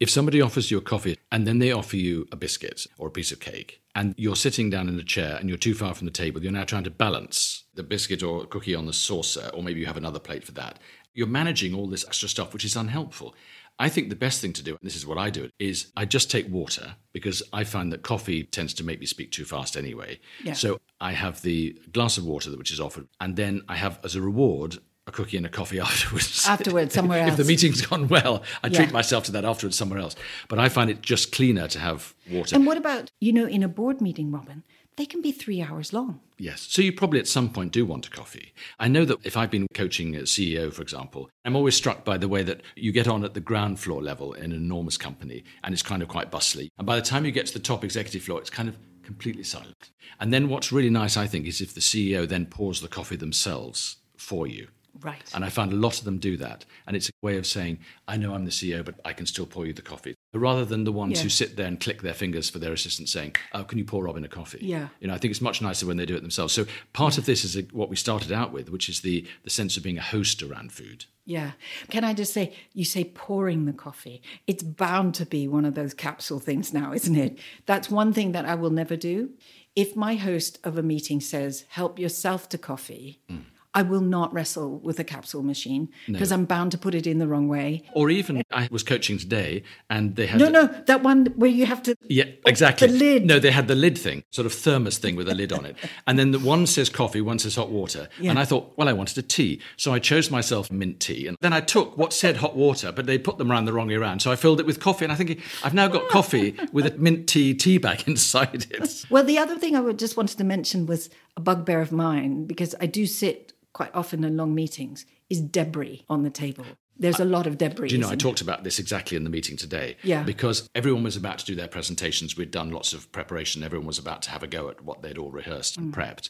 If 0.00 0.08
somebody 0.08 0.40
offers 0.40 0.70
you 0.70 0.78
a 0.78 0.80
coffee 0.80 1.18
and 1.30 1.46
then 1.46 1.58
they 1.58 1.72
offer 1.72 1.98
you 1.98 2.26
a 2.32 2.36
biscuit 2.36 2.86
or 2.96 3.08
a 3.08 3.10
piece 3.10 3.32
of 3.32 3.38
cake, 3.38 3.82
and 3.94 4.14
you're 4.16 4.34
sitting 4.34 4.70
down 4.70 4.88
in 4.88 4.98
a 4.98 5.04
chair 5.04 5.36
and 5.38 5.50
you're 5.50 5.58
too 5.58 5.74
far 5.74 5.94
from 5.94 6.06
the 6.06 6.10
table, 6.10 6.42
you're 6.42 6.50
now 6.50 6.64
trying 6.64 6.84
to 6.84 6.90
balance 6.90 7.64
the 7.74 7.82
biscuit 7.82 8.22
or 8.22 8.46
cookie 8.46 8.74
on 8.74 8.86
the 8.86 8.94
saucer, 8.94 9.50
or 9.52 9.62
maybe 9.62 9.80
you 9.80 9.86
have 9.86 9.98
another 9.98 10.18
plate 10.18 10.42
for 10.42 10.52
that. 10.52 10.78
You're 11.12 11.26
managing 11.26 11.74
all 11.74 11.86
this 11.86 12.06
extra 12.06 12.30
stuff, 12.30 12.54
which 12.54 12.64
is 12.64 12.76
unhelpful. 12.76 13.34
I 13.78 13.88
think 13.88 14.10
the 14.10 14.16
best 14.16 14.40
thing 14.40 14.52
to 14.54 14.62
do, 14.62 14.70
and 14.72 14.80
this 14.82 14.96
is 14.96 15.06
what 15.06 15.18
I 15.18 15.30
do, 15.30 15.50
is 15.58 15.92
I 15.96 16.04
just 16.04 16.30
take 16.30 16.48
water 16.48 16.96
because 17.12 17.42
I 17.52 17.64
find 17.64 17.92
that 17.92 18.02
coffee 18.02 18.44
tends 18.44 18.74
to 18.74 18.84
make 18.84 19.00
me 19.00 19.06
speak 19.06 19.32
too 19.32 19.44
fast 19.44 19.76
anyway. 19.76 20.20
Yeah. 20.44 20.52
So 20.52 20.80
I 21.00 21.12
have 21.12 21.42
the 21.42 21.78
glass 21.92 22.18
of 22.18 22.24
water 22.24 22.50
which 22.56 22.70
is 22.70 22.80
offered, 22.80 23.08
and 23.20 23.36
then 23.36 23.62
I 23.68 23.76
have 23.76 23.98
as 24.04 24.14
a 24.14 24.20
reward 24.20 24.78
a 25.06 25.10
cookie 25.10 25.36
and 25.36 25.46
a 25.46 25.48
coffee 25.48 25.80
afterwards. 25.90 26.46
Afterwards, 26.46 26.94
somewhere 26.94 27.22
else. 27.22 27.30
if 27.32 27.36
the 27.38 27.44
meeting's 27.44 27.84
gone 27.84 28.08
well, 28.08 28.42
I 28.62 28.68
treat 28.68 28.92
myself 28.92 29.24
to 29.24 29.32
that 29.32 29.44
afterwards 29.44 29.76
somewhere 29.76 29.98
else. 29.98 30.14
But 30.48 30.58
I 30.58 30.68
find 30.68 30.90
it 30.90 31.02
just 31.02 31.32
cleaner 31.32 31.66
to 31.68 31.78
have 31.78 32.14
water. 32.30 32.54
And 32.54 32.66
what 32.66 32.76
about, 32.76 33.10
you 33.20 33.32
know, 33.32 33.46
in 33.46 33.62
a 33.62 33.68
board 33.68 34.00
meeting, 34.00 34.30
Robin, 34.30 34.62
they 34.96 35.06
can 35.06 35.22
be 35.22 35.32
three 35.32 35.62
hours 35.62 35.92
long. 35.92 36.20
Yes. 36.38 36.66
So 36.70 36.82
you 36.82 36.92
probably 36.92 37.20
at 37.20 37.28
some 37.28 37.50
point 37.50 37.72
do 37.72 37.86
want 37.86 38.06
a 38.06 38.10
coffee. 38.10 38.52
I 38.78 38.88
know 38.88 39.04
that 39.04 39.24
if 39.24 39.36
I've 39.36 39.50
been 39.50 39.66
coaching 39.74 40.16
a 40.16 40.20
CEO, 40.20 40.72
for 40.72 40.82
example, 40.82 41.30
I'm 41.44 41.56
always 41.56 41.76
struck 41.76 42.04
by 42.04 42.18
the 42.18 42.28
way 42.28 42.42
that 42.42 42.62
you 42.76 42.92
get 42.92 43.08
on 43.08 43.24
at 43.24 43.34
the 43.34 43.40
ground 43.40 43.80
floor 43.80 44.02
level 44.02 44.32
in 44.32 44.46
an 44.46 44.52
enormous 44.52 44.96
company 44.96 45.44
and 45.62 45.72
it's 45.72 45.82
kind 45.82 46.02
of 46.02 46.08
quite 46.08 46.30
bustly. 46.30 46.70
And 46.78 46.86
by 46.86 46.96
the 46.96 47.02
time 47.02 47.24
you 47.24 47.32
get 47.32 47.46
to 47.46 47.52
the 47.52 47.58
top 47.58 47.84
executive 47.84 48.22
floor, 48.22 48.40
it's 48.40 48.50
kind 48.50 48.68
of 48.68 48.76
completely 49.02 49.44
silent. 49.44 49.90
And 50.20 50.32
then 50.32 50.48
what's 50.48 50.72
really 50.72 50.90
nice, 50.90 51.16
I 51.16 51.26
think, 51.26 51.46
is 51.46 51.60
if 51.60 51.74
the 51.74 51.80
CEO 51.80 52.28
then 52.28 52.46
pours 52.46 52.80
the 52.80 52.88
coffee 52.88 53.16
themselves 53.16 53.96
for 54.16 54.46
you. 54.46 54.68
Right. 55.00 55.30
And 55.34 55.44
I 55.44 55.48
find 55.48 55.72
a 55.72 55.76
lot 55.76 55.98
of 55.98 56.04
them 56.04 56.18
do 56.18 56.36
that. 56.36 56.64
And 56.86 56.96
it's 56.96 57.08
a 57.08 57.12
way 57.22 57.36
of 57.36 57.46
saying, 57.46 57.78
I 58.06 58.16
know 58.16 58.34
I'm 58.34 58.44
the 58.44 58.50
CEO, 58.50 58.84
but 58.84 59.00
I 59.04 59.12
can 59.12 59.26
still 59.26 59.46
pour 59.46 59.66
you 59.66 59.72
the 59.72 59.82
coffee. 59.82 60.14
Rather 60.34 60.64
than 60.64 60.84
the 60.84 60.92
ones 60.92 61.18
Yeah. 61.18 61.24
who 61.24 61.28
sit 61.28 61.56
there 61.56 61.66
and 61.66 61.78
click 61.78 62.00
their 62.00 62.14
fingers 62.14 62.48
for 62.48 62.58
their 62.58 62.72
assistant 62.72 63.08
saying, 63.10 63.36
Oh, 63.52 63.64
can 63.64 63.76
you 63.76 63.84
pour 63.84 64.02
Robin 64.04 64.24
a 64.24 64.28
coffee? 64.28 64.60
Yeah. 64.62 64.88
You 65.00 65.08
know, 65.08 65.14
I 65.14 65.18
think 65.18 65.30
it's 65.30 65.42
much 65.42 65.60
nicer 65.60 65.86
when 65.86 65.98
they 65.98 66.06
do 66.06 66.16
it 66.16 66.22
themselves. 66.22 66.54
So 66.54 66.64
part 66.94 67.18
of 67.18 67.26
this 67.26 67.44
is 67.44 67.54
a, 67.56 67.62
what 67.72 67.90
we 67.90 67.96
started 67.96 68.32
out 68.32 68.50
with, 68.50 68.70
which 68.70 68.88
is 68.88 69.02
the, 69.02 69.26
the 69.44 69.50
sense 69.50 69.76
of 69.76 69.82
being 69.82 69.98
a 69.98 70.02
host 70.02 70.42
around 70.42 70.72
food. 70.72 71.04
Yeah. 71.26 71.52
Can 71.90 72.02
I 72.02 72.14
just 72.14 72.32
say, 72.32 72.54
you 72.72 72.84
say 72.84 73.04
pouring 73.04 73.66
the 73.66 73.72
coffee. 73.74 74.22
It's 74.46 74.62
bound 74.62 75.14
to 75.16 75.26
be 75.26 75.46
one 75.46 75.66
of 75.66 75.74
those 75.74 75.92
capsule 75.92 76.40
things 76.40 76.72
now, 76.72 76.92
isn't 76.94 77.16
it? 77.16 77.38
That's 77.66 77.90
one 77.90 78.12
thing 78.14 78.32
that 78.32 78.46
I 78.46 78.54
will 78.54 78.70
never 78.70 78.96
do. 78.96 79.30
If 79.76 79.96
my 79.96 80.14
host 80.16 80.58
of 80.64 80.76
a 80.78 80.82
meeting 80.82 81.20
says, 81.20 81.64
help 81.68 81.98
yourself 81.98 82.48
to 82.50 82.58
coffee, 82.58 83.20
mm. 83.30 83.42
I 83.74 83.82
will 83.82 84.00
not 84.00 84.32
wrestle 84.34 84.78
with 84.80 84.98
a 84.98 85.04
capsule 85.04 85.42
machine 85.42 85.88
because 86.06 86.30
I'm 86.30 86.44
bound 86.44 86.72
to 86.72 86.78
put 86.78 86.94
it 86.94 87.06
in 87.06 87.18
the 87.18 87.26
wrong 87.26 87.48
way. 87.48 87.82
Or 87.94 88.10
even 88.10 88.42
I 88.50 88.68
was 88.70 88.82
coaching 88.82 89.16
today 89.18 89.62
and 89.88 90.14
they 90.16 90.26
had 90.26 90.40
No, 90.40 90.48
no, 90.48 90.66
that 90.86 91.02
one 91.02 91.26
where 91.36 91.50
you 91.50 91.64
have 91.64 91.82
to. 91.84 91.96
Yeah, 92.08 92.24
exactly. 92.44 92.88
The 92.88 92.94
lid. 92.94 93.26
No, 93.26 93.38
they 93.38 93.50
had 93.50 93.68
the 93.68 93.74
lid 93.74 93.96
thing, 93.96 94.24
sort 94.30 94.44
of 94.44 94.52
thermos 94.52 94.98
thing 94.98 95.16
with 95.16 95.28
a 95.28 95.34
lid 95.34 95.52
on 95.52 95.64
it. 95.64 95.76
And 96.06 96.18
then 96.18 96.32
the 96.32 96.38
one 96.38 96.66
says 96.66 96.88
coffee, 96.90 97.20
one 97.20 97.38
says 97.38 97.54
hot 97.56 97.70
water. 97.70 98.08
And 98.22 98.38
I 98.38 98.44
thought, 98.44 98.72
well, 98.76 98.88
I 98.88 98.92
wanted 98.92 99.16
a 99.18 99.22
tea. 99.22 99.60
So 99.76 99.92
I 99.94 99.98
chose 99.98 100.30
myself 100.30 100.70
mint 100.70 101.00
tea. 101.00 101.26
And 101.26 101.36
then 101.40 101.52
I 101.52 101.60
took 101.60 101.96
what 101.96 102.12
said 102.12 102.38
hot 102.38 102.56
water, 102.56 102.92
but 102.92 103.06
they 103.06 103.18
put 103.18 103.38
them 103.38 103.50
around 103.50 103.66
the 103.66 103.72
wrong 103.72 103.88
way 103.88 103.94
around. 103.94 104.20
So 104.20 104.32
I 104.32 104.36
filled 104.36 104.58
it 104.60 104.66
with 104.66 104.80
coffee. 104.80 105.04
And 105.04 105.12
I 105.12 105.16
think 105.16 105.40
I've 105.62 105.74
now 105.74 105.88
got 105.88 106.08
coffee 106.08 106.56
with 106.72 106.86
a 106.86 106.98
mint 106.98 107.28
tea 107.28 107.54
tea 107.54 107.78
bag 107.78 108.04
inside 108.06 108.66
it. 108.70 109.04
Well, 109.10 109.24
the 109.24 109.38
other 109.38 109.56
thing 109.58 109.76
I 109.76 109.80
would 109.80 109.98
just 109.98 110.16
wanted 110.16 110.38
to 110.38 110.44
mention 110.44 110.86
was 110.86 111.08
a 111.36 111.40
bugbear 111.40 111.80
of 111.80 111.92
mine 111.92 112.44
because 112.44 112.74
I 112.80 112.86
do 112.86 113.06
sit 113.06 113.52
quite 113.72 113.90
often 113.94 114.24
in 114.24 114.36
long 114.36 114.54
meetings 114.54 115.06
is 115.30 115.40
debris 115.40 116.04
on 116.08 116.22
the 116.22 116.30
table. 116.30 116.64
There's 116.98 117.18
a 117.20 117.24
lot 117.24 117.46
of 117.46 117.56
debris. 117.58 117.88
Do 117.88 117.94
you 117.94 118.00
know, 118.00 118.10
I 118.10 118.16
talked 118.16 118.42
about 118.42 118.64
this 118.64 118.78
exactly 118.78 119.16
in 119.16 119.24
the 119.24 119.30
meeting 119.30 119.56
today. 119.56 119.96
Yeah. 120.02 120.22
Because 120.22 120.68
everyone 120.74 121.02
was 121.02 121.16
about 121.16 121.38
to 121.38 121.46
do 121.46 121.54
their 121.54 121.66
presentations. 121.68 122.36
We'd 122.36 122.50
done 122.50 122.70
lots 122.70 122.92
of 122.92 123.10
preparation. 123.12 123.62
Everyone 123.62 123.86
was 123.86 123.98
about 123.98 124.22
to 124.22 124.30
have 124.30 124.42
a 124.42 124.46
go 124.46 124.68
at 124.68 124.84
what 124.84 125.02
they'd 125.02 125.18
all 125.18 125.30
rehearsed 125.30 125.78
Mm. 125.78 125.84
and 125.84 125.94
prepped. 125.94 126.28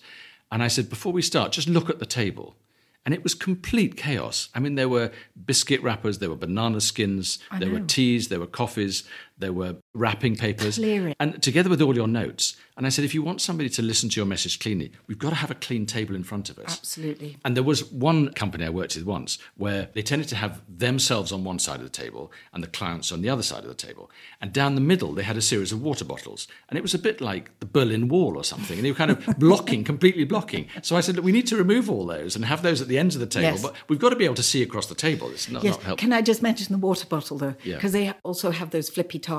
And 0.53 0.63
I 0.63 0.69
said, 0.69 0.89
before 0.89 1.13
we 1.13 1.21
start, 1.23 1.53
just 1.53 1.69
look 1.69 1.91
at 1.91 1.99
the 1.99 2.07
table. 2.07 2.57
And 3.05 3.13
it 3.13 3.25
was 3.25 3.35
complete 3.35 3.97
chaos. 3.97 4.49
I 4.55 4.61
mean, 4.61 4.77
there 4.77 4.89
were 4.89 5.11
biscuit 5.47 5.83
wrappers, 5.83 6.21
there 6.21 6.31
were 6.31 6.37
banana 6.37 6.81
skins, 6.81 7.41
there 7.59 7.69
were 7.71 7.81
teas, 7.81 8.29
there 8.29 8.39
were 8.39 8.47
coffees, 8.47 9.03
there 9.43 9.53
were 9.53 9.77
wrapping 9.95 10.37
papers. 10.37 10.77
Clearing. 10.77 11.15
And 11.21 11.43
together 11.43 11.69
with 11.69 11.83
all 11.83 11.95
your 11.95 12.09
notes. 12.09 12.57
And 12.75 12.87
I 12.87 12.89
said, 12.89 13.05
if 13.05 13.13
you 13.13 13.23
want 13.23 13.43
somebody 13.43 13.69
to 13.69 13.83
listen 13.83 14.09
to 14.09 14.17
your 14.19 14.25
message 14.25 14.59
cleanly, 14.59 14.91
we've 15.07 15.19
got 15.19 15.29
to 15.29 15.35
have 15.37 15.51
a 15.51 15.55
clean 15.55 15.85
table 15.85 16.15
in 16.15 16.25
front 16.25 16.49
of 16.49 16.59
us. 16.59 16.79
Absolutely. 16.79 17.37
And 17.45 17.55
there 17.55 17.63
was 17.63 17.85
one 17.93 18.33
company 18.33 18.65
I 18.65 18.71
worked 18.71 18.97
with 18.97 19.05
once 19.05 19.39
where 19.59 19.91
they 19.93 20.01
tended 20.01 20.29
to 20.29 20.37
have 20.37 20.63
themselves 20.67 21.33
on 21.33 21.45
one 21.45 21.59
side 21.59 21.77
of 21.77 21.83
the 21.83 21.91
table 21.91 22.33
and 22.55 22.63
the 22.63 22.69
clients 22.69 23.13
on 23.13 23.21
the 23.21 23.29
other 23.29 23.43
side 23.43 23.63
of 23.65 23.69
the 23.69 23.75
table. 23.75 24.11
And 24.41 24.55
down 24.55 24.75
the 24.75 24.81
middle, 24.81 25.13
they 25.13 25.23
had 25.23 25.37
a 25.37 25.43
series 25.43 25.71
of 25.71 25.83
water 25.83 26.05
bottles. 26.07 26.49
And 26.71 26.79
it 26.79 26.83
was 26.83 26.95
a 26.95 26.99
bit 26.99 27.21
like 27.21 27.51
the 27.61 27.67
Berlin 27.67 28.09
Wall 28.09 28.39
or 28.39 28.45
something. 28.45 28.79
And 28.79 28.87
they 28.87 28.91
were 28.91 28.97
kind 28.97 29.11
of 29.11 29.27
blocking, 29.39 29.85
completely 29.85 30.25
blocking. 30.25 30.67
So 30.81 30.97
I 30.97 31.01
said, 31.03 31.17
Look, 31.17 31.27
we 31.27 31.33
need 31.33 31.47
to 31.49 31.57
remove 31.57 31.91
all 31.91 32.07
those 32.07 32.37
and 32.37 32.45
have 32.47 32.63
those 32.63 32.81
at 32.81 32.89
the 32.89 32.99
ends 32.99 33.15
of 33.15 33.21
the 33.21 33.27
table. 33.27 33.51
Yes. 33.51 33.63
But 33.63 33.75
we've 33.89 33.99
got 33.99 34.11
to 34.11 34.17
be 34.17 34.25
able 34.25 34.37
to 34.37 34.43
see 34.43 34.63
across 34.63 34.87
the 34.87 34.95
table. 34.95 35.31
It's 35.31 35.51
not, 35.51 35.63
Yes. 35.63 35.75
not 35.75 35.83
helpful. 35.83 36.03
Can 36.05 36.13
I 36.15 36.23
just 36.23 36.41
mention 36.43 36.73
the 36.73 36.79
water 36.79 37.07
bottle 37.07 37.37
though? 37.37 37.55
Yeah. 37.63 37.75
Because 37.75 37.93
they 37.93 38.15
also 38.23 38.51
have 38.51 38.71
those 38.71 38.89
flippy 38.89 39.19
tops. 39.19 39.32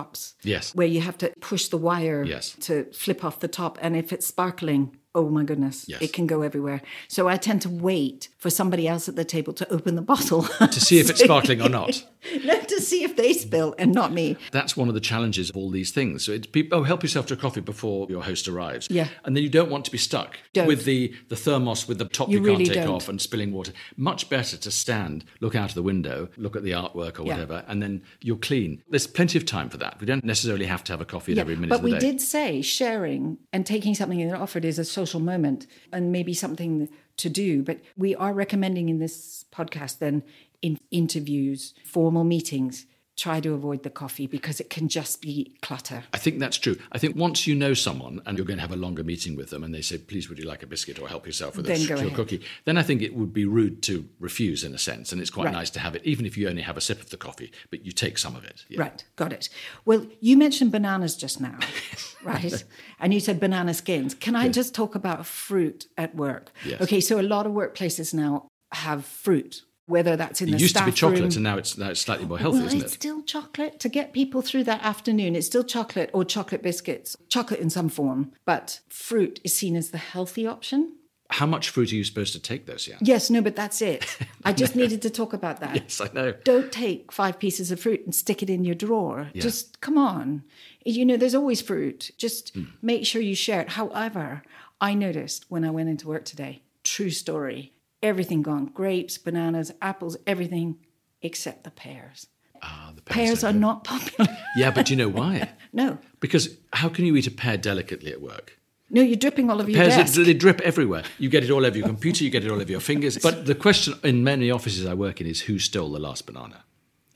Yes. 0.43 0.73
Where 0.75 0.88
you 0.88 1.01
have 1.01 1.17
to 1.19 1.31
push 1.39 1.67
the 1.67 1.77
wire 1.77 2.23
Yes. 2.23 2.55
to 2.62 2.85
flip 2.93 3.23
off 3.23 3.39
the 3.39 3.47
top. 3.47 3.77
And 3.81 3.95
if 3.95 4.12
it's 4.13 4.27
sparkling, 4.27 4.97
oh 5.15 5.29
my 5.29 5.43
goodness, 5.43 5.85
Yes. 5.88 6.01
it 6.01 6.13
can 6.13 6.25
go 6.27 6.41
everywhere. 6.41 6.81
So 7.07 7.27
I 7.27 7.38
tend 7.38 7.62
to 7.63 7.69
wait 7.69 8.29
for 8.38 8.50
somebody 8.50 8.88
else 8.88 9.07
at 9.09 9.15
the 9.15 9.25
table 9.25 9.53
to 9.53 9.65
open 9.71 9.95
the 9.95 10.01
bottle. 10.01 10.43
to 10.43 10.79
see 10.79 11.00
if 11.00 11.09
it's 11.09 11.23
sparkling 11.29 11.62
or 11.62 11.69
not. 11.69 12.03
no, 12.43 12.59
to 12.75 12.82
see 12.82 13.03
if 13.03 13.15
they 13.15 13.34
spill 13.34 13.75
and 13.77 13.94
not 13.94 14.12
me. 14.12 14.38
That's 14.51 14.75
one 14.77 14.88
of 14.88 14.94
the 14.94 15.00
challenges 15.00 15.50
of 15.50 15.58
all 15.58 15.70
these 15.70 15.92
things. 15.92 16.25
So 16.25 16.32
it's 16.32 16.48
people, 16.48 16.80
oh, 16.80 16.84
help 16.84 17.03
yourself 17.03 17.25
to 17.27 17.34
a 17.34 17.38
coffee 17.38 17.62
before 17.62 18.08
your 18.10 18.24
host 18.24 18.48
arrives. 18.48 18.88
Yeah. 18.89 19.08
And 19.24 19.36
then 19.36 19.44
you 19.44 19.50
don't 19.50 19.70
want 19.70 19.86
to 19.86 19.92
be 19.92 19.98
stuck 19.98 20.38
Don't. 20.53 20.68
with 20.68 20.86
the, 20.86 21.13
the 21.30 21.36
thermos 21.36 21.88
with 21.88 21.98
the 21.98 22.06
top 22.06 22.30
You 22.30 22.39
you, 22.39 22.46
can't 22.46 22.58
really 22.60 22.65
take 22.65 22.84
don't. 22.86 22.96
off 22.96 23.10
and 23.10 23.22
spilling 23.22 23.51
water. 23.51 23.74
Much 23.98 24.30
better 24.30 24.58
to 24.58 24.72
stand, 24.72 25.25
look 25.39 25.56
out 25.56 25.70
of 25.70 25.75
the 25.75 25.84
window, 25.84 26.30
look 26.38 26.56
at 26.56 26.63
the 26.63 26.72
artwork 26.72 27.20
or 27.20 27.24
Yeah. 27.25 27.34
whatever, 27.34 27.63
and 27.68 27.82
then 27.82 28.03
you're 28.22 28.38
clean. 28.38 28.82
There's 28.89 29.08
plenty 29.08 29.38
of 29.38 29.46
time 29.46 29.70
for 29.70 29.77
that. 29.77 30.00
We 30.00 30.06
don't 30.06 30.24
necessarily 30.24 30.65
have 30.65 30.84
to 30.86 30.94
have 30.94 31.01
a 31.01 31.06
coffee 31.06 31.32
at 31.34 31.38
every 31.38 31.56
minute 31.56 31.70
but 31.70 31.75
of 31.77 31.82
the 31.82 31.92
we 31.94 32.00
day. 32.00 32.00
did 32.00 32.22
say 32.22 32.62
sharing 32.62 33.38
and 33.51 33.65
taking 33.65 33.96
something 33.96 34.27
that 34.27 34.38
offered 34.39 34.65
is 34.65 34.80
a 34.80 34.86
social 34.86 35.20
moment 35.20 35.68
and 35.92 36.12
maybe 36.12 36.34
something 36.34 36.89
to 37.18 37.30
do. 37.30 37.62
But 37.63 37.80
we 37.98 38.15
are 38.15 38.34
recommending 38.34 38.89
in 38.89 39.00
this 39.00 39.46
podcast 39.53 40.00
then 40.00 40.24
in 40.63 40.79
interviews, 40.89 41.74
formal 41.86 42.24
meetings, 42.24 42.88
try 43.15 43.39
to 43.39 43.53
avoid 43.53 43.84
the 43.84 43.91
coffee 43.91 44.25
because 44.25 44.60
it 44.60 44.72
can 44.72 44.88
just 44.88 45.22
be 45.22 45.55
clutter. 45.62 46.03
I 46.12 46.17
think 46.17 46.39
that's 46.39 46.58
true. 46.58 46.77
I 46.91 46.98
think 46.98 47.15
once 47.15 47.46
you 47.46 47.53
know 47.53 47.75
someone 47.75 48.20
and 48.25 48.36
you're 48.39 48.48
going 48.48 48.58
to 48.58 48.62
have 48.62 48.72
a 48.72 48.75
longer 48.75 49.03
meeting 49.03 49.36
with 49.36 49.51
them 49.51 49.63
and 49.63 49.72
they 49.72 49.82
say, 49.84 50.00
please, 50.00 50.29
would 50.29 50.39
you 50.39 50.46
like 50.46 50.63
a 50.63 50.65
biscuit 50.65 50.98
or 51.00 51.08
help 51.08 51.27
yourself 51.27 51.55
with 51.55 51.67
Then 51.67 51.75
a 51.96 52.01
your 52.01 52.10
cookie, 52.15 52.41
then 52.65 52.75
I 52.75 52.82
think 52.82 53.03
it 53.03 53.15
would 53.15 53.32
be 53.32 53.46
rude 53.46 53.84
to 53.84 54.10
refuse 54.20 54.63
in 54.63 54.74
a 54.74 54.79
sense. 54.79 55.12
And 55.12 55.22
it's 55.22 55.29
quite 55.29 55.46
Right. 55.46 55.53
nice 55.53 55.70
to 55.72 55.79
have 55.79 55.93
it, 55.96 56.01
even 56.05 56.25
if 56.25 56.36
you 56.38 56.50
only 56.50 56.63
have 56.63 56.75
a 56.75 56.82
sip 56.82 57.01
of 57.01 57.12
the 57.12 57.17
coffee, 57.17 57.51
but 57.70 57.86
you 57.86 57.91
take 57.91 58.17
some 58.17 58.36
of 58.36 58.46
it. 58.46 58.65
Yeah. 58.67 58.82
Right, 58.82 59.03
got 59.15 59.32
it. 59.32 59.48
Well, 59.86 60.08
you 60.20 60.36
mentioned 60.36 60.72
bananas 60.72 61.15
just 61.15 61.39
now, 61.39 61.60
right? 62.24 62.63
and 63.00 63.13
you 63.13 63.20
said 63.20 63.39
banana 63.39 63.75
skins. 63.75 64.15
Can 64.15 64.36
I 64.36 64.50
just 64.50 64.74
talk 64.74 64.96
about 64.96 65.27
fruit 65.27 65.86
at 66.00 66.15
work? 66.15 66.51
Yes. 66.65 66.82
Okay, 66.82 67.00
so 67.00 67.20
a 67.20 67.27
lot 67.36 67.46
of 67.46 67.51
workplaces 67.51 68.12
now 68.12 68.48
have 68.72 69.05
fruit, 69.05 69.62
whether 69.85 70.15
that's 70.15 70.41
in 70.41 70.49
It 70.49 70.53
the 70.53 70.57
used 70.59 70.75
to 70.77 70.85
be 70.85 70.91
chocolate, 70.91 71.19
room. 71.21 71.29
and 71.31 71.43
now 71.43 71.57
it's 71.57 71.77
now 71.77 71.89
it's 71.89 71.99
slightly 72.01 72.25
more 72.25 72.39
healthy, 72.39 72.59
well, 72.59 72.67
isn't 72.67 72.81
it's 72.81 72.93
it? 72.93 72.95
still 72.95 73.21
chocolate 73.23 73.79
to 73.81 73.89
get 73.89 74.13
people 74.13 74.41
through 74.41 74.63
that 74.65 74.81
afternoon. 74.83 75.35
It's 75.35 75.47
still 75.47 75.63
chocolate 75.63 76.09
or 76.13 76.23
chocolate 76.23 76.61
biscuits, 76.63 77.17
chocolate 77.29 77.59
in 77.59 77.69
some 77.69 77.89
form, 77.89 78.31
but 78.45 78.79
fruit 78.89 79.39
is 79.43 79.55
seen 79.55 79.75
as 79.75 79.89
the 79.91 79.97
healthy 79.97 80.47
option. 80.47 80.95
How 81.29 81.45
much 81.47 81.69
fruit 81.71 81.91
are 81.91 81.95
you 81.95 82.03
supposed 82.03 82.33
to 82.33 82.39
take, 82.39 82.67
though, 82.67 82.77
Sian? 82.77 82.99
Yes, 83.01 83.31
no, 83.31 83.41
but 83.41 83.55
that's 83.55 83.81
it. 83.81 84.05
I 84.45 84.53
just 84.53 84.75
needed 84.75 85.01
to 85.01 85.09
talk 85.09 85.33
about 85.33 85.61
that. 85.61 85.73
Yes, 85.75 85.99
I 85.99 86.09
know. 86.13 86.33
Don't 86.43 86.71
take 86.71 87.11
five 87.11 87.39
pieces 87.39 87.71
of 87.71 87.79
fruit 87.79 88.01
and 88.05 88.13
stick 88.13 88.43
it 88.43 88.51
in 88.51 88.63
your 88.63 88.75
drawer. 88.75 89.29
Just 89.33 89.81
come 89.81 89.97
on. 89.97 90.43
You 90.85 91.05
know, 91.05 91.17
there's 91.17 91.33
always 91.33 91.59
fruit. 91.61 92.11
Just 92.17 92.53
Hmm. 92.53 92.63
make 92.83 93.05
sure 93.07 93.21
you 93.21 93.33
share 93.35 93.61
it. 93.61 93.69
However, 93.69 94.43
I 94.79 94.93
noticed 94.93 95.45
when 95.49 95.65
I 95.65 95.71
went 95.71 95.89
into 95.89 96.07
work 96.07 96.23
today, 96.25 96.61
true 96.83 97.09
story, 97.09 97.73
everything 98.03 98.41
gone 98.41 98.65
grapes, 98.65 99.17
bananas, 99.17 99.72
apples, 99.81 100.17
everything 100.27 100.77
except 101.22 101.63
the 101.63 101.72
pears. 101.72 102.27
Ah, 102.62 102.91
the 102.95 103.01
Pears 103.01 103.43
are 103.43 103.48
are 103.48 103.53
not 103.53 103.83
popular. 103.83 104.29
Yeah, 104.55 104.69
but 104.72 104.86
do 104.86 104.93
you 104.93 104.98
know 104.98 105.10
why? 105.10 105.50
no. 105.74 105.98
Because 106.19 106.57
how 106.72 106.88
can 106.89 107.05
you 107.05 107.15
eat 107.15 107.25
a 107.27 107.31
pear 107.31 107.57
delicately 107.57 108.12
at 108.12 108.22
work? 108.22 108.60
No, 108.89 109.01
you're 109.01 109.15
dripping 109.15 109.50
all 109.50 109.60
over 109.60 109.69
your 109.72 109.81
Pears, 109.81 109.95
desk. 109.95 110.13
they 110.13 110.33
drip 110.36 110.62
everywhere. 110.62 111.03
You 111.17 111.27
get 111.27 111.43
it 111.43 111.50
all 111.50 111.65
over 111.65 111.75
your 111.75 111.88
computer, 111.88 112.24
you 112.24 112.29
get 112.29 112.45
it 112.45 112.51
all 112.51 112.62
over 112.62 112.69
your 112.72 112.79
fingers. 112.79 113.17
But 113.17 113.48
the 113.48 113.55
question 113.55 113.95
in 114.03 114.24
many 114.24 114.51
offices 114.51 114.86
I 114.86 114.93
work 114.93 115.19
in 115.19 115.25
is 115.27 115.41
who 115.41 115.57
stole 115.57 115.91
the 115.91 116.00
last 116.00 116.27
banana? 116.27 116.63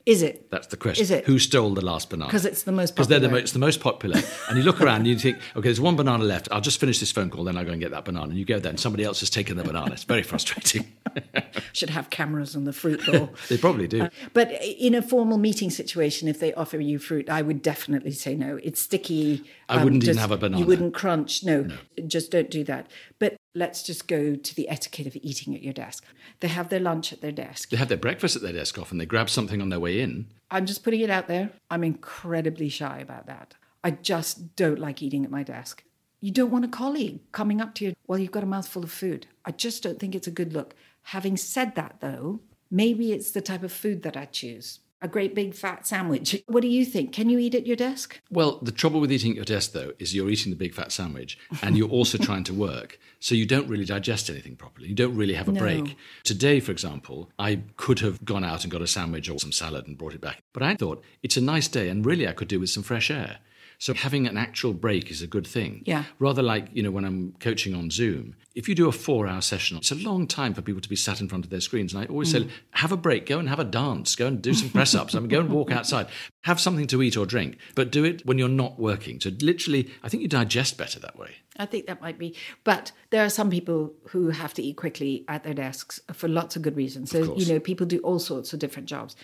Is 0.08 0.22
it? 0.22 0.50
That's 0.50 0.68
the 0.68 0.78
question. 0.78 1.02
Is 1.02 1.10
it? 1.10 1.26
Who 1.26 1.38
stole 1.38 1.74
the 1.74 1.84
last 1.84 2.08
banana? 2.08 2.30
'Cause 2.30 2.46
it's 2.46 2.62
the 2.62 2.72
most 2.72 2.94
Because 2.94 3.08
they're 3.08 3.20
the, 3.20 3.28
mo- 3.28 3.36
it's 3.36 3.52
the 3.52 3.58
most 3.58 3.80
popular. 3.80 4.18
and 4.48 4.56
you 4.56 4.64
look 4.64 4.80
around 4.80 5.00
and 5.00 5.06
you 5.06 5.18
think, 5.18 5.36
okay, 5.54 5.68
there's 5.68 5.82
one 5.82 5.96
banana 5.96 6.24
left. 6.24 6.48
I'll 6.50 6.62
just 6.62 6.80
finish 6.80 6.98
this 6.98 7.12
phone 7.12 7.28
call, 7.28 7.44
then 7.44 7.58
I'll 7.58 7.64
go 7.66 7.72
and 7.72 7.80
get 7.80 7.90
that 7.90 8.06
banana. 8.06 8.30
And 8.30 8.38
you 8.38 8.46
go 8.46 8.58
there 8.58 8.70
and 8.70 8.80
somebody 8.80 9.04
else 9.04 9.20
has 9.20 9.28
taken 9.28 9.58
the 9.58 9.64
banana. 9.64 9.92
It's 9.92 10.04
very 10.04 10.22
frustrating. 10.22 10.90
Should 11.74 11.90
have 11.90 12.08
cameras 12.08 12.56
on 12.56 12.64
the 12.64 12.72
fruit 12.72 13.04
bowl. 13.04 13.34
they 13.50 13.58
probably 13.58 13.86
do. 13.86 14.02
Uh, 14.04 14.08
but 14.32 14.48
uh, 14.50 14.56
in 14.64 14.94
a 14.94 15.02
formal 15.02 15.36
meeting 15.36 15.68
situation, 15.68 16.26
if 16.26 16.40
they 16.40 16.54
offer 16.54 16.80
you 16.80 16.98
fruit, 16.98 17.28
I 17.28 17.42
would 17.42 17.60
definitely 17.60 18.12
say 18.12 18.34
no. 18.34 18.58
It's 18.62 18.80
sticky. 18.80 19.44
Um, 19.68 19.78
I 19.78 19.84
wouldn't 19.84 20.04
even 20.04 20.16
have 20.16 20.30
a 20.30 20.36
banana. 20.36 20.60
You 20.60 20.66
wouldn't 20.66 20.94
crunch. 20.94 21.44
No, 21.44 21.68
just 22.06 22.30
don't 22.30 22.50
do 22.50 22.64
that. 22.64 22.90
But 23.18 23.36
let's 23.54 23.82
just 23.82 24.08
go 24.08 24.34
to 24.34 24.54
the 24.54 24.68
etiquette 24.68 25.06
of 25.06 25.16
eating 25.16 25.54
at 25.54 25.62
your 25.62 25.72
desk. 25.72 26.04
They 26.40 26.48
have 26.48 26.68
their 26.68 26.80
lunch 26.80 27.12
at 27.12 27.20
their 27.20 27.32
desk. 27.32 27.70
They 27.70 27.76
have 27.76 27.88
their 27.88 27.98
breakfast 27.98 28.36
at 28.36 28.42
their 28.42 28.52
desk 28.52 28.78
often. 28.78 28.98
They 28.98 29.06
grab 29.06 29.28
something 29.28 29.60
on 29.60 29.68
their 29.68 29.80
way 29.80 30.00
in. 30.00 30.28
I'm 30.50 30.64
just 30.64 30.84
putting 30.84 31.00
it 31.00 31.10
out 31.10 31.28
there. 31.28 31.50
I'm 31.70 31.84
incredibly 31.84 32.68
shy 32.68 32.98
about 33.00 33.26
that. 33.26 33.54
I 33.84 33.90
just 33.90 34.56
don't 34.56 34.78
like 34.78 35.02
eating 35.02 35.24
at 35.24 35.30
my 35.30 35.42
desk. 35.42 35.84
You 36.20 36.32
don't 36.32 36.50
want 36.50 36.64
a 36.64 36.68
colleague 36.68 37.20
coming 37.32 37.60
up 37.60 37.74
to 37.76 37.84
you 37.84 37.94
while 38.06 38.18
you've 38.18 38.32
got 38.32 38.42
a 38.42 38.46
mouthful 38.46 38.82
of 38.82 38.90
food. 38.90 39.26
I 39.44 39.52
just 39.52 39.82
don't 39.82 40.00
think 40.00 40.14
it's 40.14 40.26
a 40.26 40.32
good 40.32 40.52
look. 40.52 40.74
Having 41.02 41.36
said 41.36 41.74
that, 41.76 41.96
though, 42.00 42.40
maybe 42.70 43.12
it's 43.12 43.30
the 43.30 43.40
type 43.40 43.62
of 43.62 43.72
food 43.72 44.02
that 44.02 44.16
I 44.16 44.24
choose. 44.24 44.80
A 45.00 45.06
great 45.06 45.32
big 45.34 45.54
fat 45.54 45.86
sandwich. 45.86 46.42
What 46.46 46.60
do 46.62 46.66
you 46.68 46.84
think? 46.84 47.12
Can 47.12 47.30
you 47.30 47.38
eat 47.38 47.54
at 47.54 47.66
your 47.66 47.76
desk? 47.76 48.20
Well, 48.30 48.58
the 48.62 48.72
trouble 48.72 48.98
with 49.00 49.12
eating 49.12 49.30
at 49.30 49.36
your 49.36 49.44
desk, 49.44 49.70
though, 49.72 49.92
is 50.00 50.12
you're 50.12 50.28
eating 50.28 50.50
the 50.50 50.56
big 50.56 50.74
fat 50.74 50.90
sandwich 50.90 51.38
and 51.62 51.78
you're 51.78 51.88
also 51.88 52.18
trying 52.28 52.42
to 52.44 52.54
work. 52.54 52.98
So 53.20 53.36
you 53.36 53.46
don't 53.46 53.68
really 53.68 53.84
digest 53.84 54.28
anything 54.28 54.56
properly. 54.56 54.88
You 54.88 54.96
don't 54.96 55.14
really 55.14 55.34
have 55.34 55.48
a 55.48 55.52
No. 55.52 55.60
break. 55.60 55.96
Today, 56.24 56.58
for 56.58 56.72
example, 56.72 57.30
I 57.38 57.60
could 57.76 58.00
have 58.00 58.24
gone 58.24 58.42
out 58.42 58.64
and 58.64 58.72
got 58.72 58.82
a 58.82 58.88
sandwich 58.88 59.30
or 59.30 59.38
some 59.38 59.52
salad 59.52 59.86
and 59.86 59.96
brought 59.96 60.14
it 60.14 60.20
back. 60.20 60.42
But 60.52 60.64
I 60.64 60.74
thought 60.74 61.04
it's 61.22 61.36
a 61.36 61.40
nice 61.40 61.68
day 61.68 61.88
and 61.88 62.04
really 62.04 62.26
I 62.26 62.32
could 62.32 62.48
do 62.48 62.58
with 62.58 62.70
some 62.70 62.82
fresh 62.82 63.08
air. 63.08 63.38
So 63.80 63.94
having 63.94 64.26
an 64.26 64.36
actual 64.36 64.72
break 64.72 65.08
is 65.12 65.22
a 65.22 65.28
good 65.28 65.46
thing. 65.46 65.84
Yeah. 65.86 66.02
Rather 66.18 66.42
like, 66.42 66.66
you 66.72 66.82
know, 66.82 66.90
when 66.90 67.04
I'm 67.04 67.34
coaching 67.38 67.72
on 67.76 67.90
Zoom, 67.92 68.34
if 68.58 68.68
you 68.68 68.74
do 68.74 68.88
a 68.88 68.92
four 68.92 69.28
hour 69.28 69.40
session, 69.40 69.76
it's 69.76 69.92
a 69.92 69.94
long 69.94 70.26
time 70.26 70.52
for 70.52 70.62
people 70.62 70.80
to 70.80 70.88
be 70.88 70.96
sat 70.96 71.20
in 71.20 71.28
front 71.28 71.44
of 71.44 71.50
their 71.50 71.60
screens. 71.60 71.94
And 71.94 72.02
I 72.02 72.06
always 72.06 72.32
say, 72.32 72.40
mm. 72.40 72.50
have 72.72 72.90
a 72.90 72.96
break, 72.96 73.26
go 73.26 73.38
and 73.38 73.48
have 73.48 73.60
a 73.60 73.64
dance, 73.64 74.16
go 74.16 74.26
and 74.26 74.42
do 74.42 74.52
some 74.52 74.68
press 74.70 74.96
ups, 74.96 75.14
I 75.14 75.20
mean, 75.20 75.28
go 75.28 75.38
and 75.38 75.48
walk 75.48 75.70
outside, 75.70 76.08
have 76.42 76.58
something 76.58 76.88
to 76.88 77.00
eat 77.00 77.16
or 77.16 77.24
drink, 77.24 77.56
but 77.76 77.92
do 77.92 78.02
it 78.02 78.26
when 78.26 78.36
you're 78.36 78.48
not 78.48 78.76
working. 78.76 79.20
So 79.20 79.30
literally, 79.40 79.92
I 80.02 80.08
think 80.08 80.24
you 80.24 80.28
digest 80.28 80.76
better 80.76 80.98
that 80.98 81.16
way. 81.16 81.36
I 81.56 81.66
think 81.66 81.86
that 81.86 82.00
might 82.00 82.18
be. 82.18 82.34
But 82.64 82.90
there 83.10 83.24
are 83.24 83.30
some 83.30 83.48
people 83.48 83.92
who 84.08 84.30
have 84.30 84.54
to 84.54 84.62
eat 84.62 84.76
quickly 84.76 85.24
at 85.28 85.44
their 85.44 85.54
desks 85.54 86.00
for 86.12 86.26
lots 86.26 86.56
of 86.56 86.62
good 86.62 86.76
reasons. 86.76 87.10
So, 87.12 87.36
you 87.36 87.52
know, 87.52 87.60
people 87.60 87.86
do 87.86 87.98
all 87.98 88.18
sorts 88.18 88.52
of 88.52 88.58
different 88.58 88.88
jobs. 88.88 89.14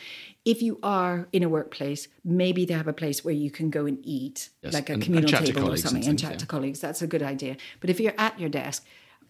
If 0.45 0.63
you 0.63 0.79
are 0.83 1.29
in 1.33 1.43
a 1.43 1.49
workplace, 1.49 2.07
maybe 2.25 2.65
they 2.67 2.75
have 2.75 2.89
a 2.89 2.93
place 2.93 3.25
where 3.25 3.35
you 3.35 3.51
can 3.51 3.71
go 3.71 3.87
and 3.87 3.99
eat, 4.03 4.51
Yes, 4.63 4.75
like 4.75 4.91
a 4.91 4.95
and- 4.95 5.03
and 5.03 5.05
communal 5.05 5.29
to 5.31 5.37
table 5.37 5.61
or 5.61 5.63
colleagues 5.63 5.81
and 5.83 5.91
something, 5.91 6.09
and, 6.09 6.19
chat 6.19 6.33
yeah. 6.33 6.37
to 6.39 6.47
colleagues. 6.47 6.81
That's 6.81 7.03
a 7.03 7.07
good 7.09 7.23
idea. 7.23 7.57
But 7.81 7.91
if 7.91 7.99
you're 7.99 8.15
at 8.19 8.39
your 8.39 8.49
desk, 8.49 8.85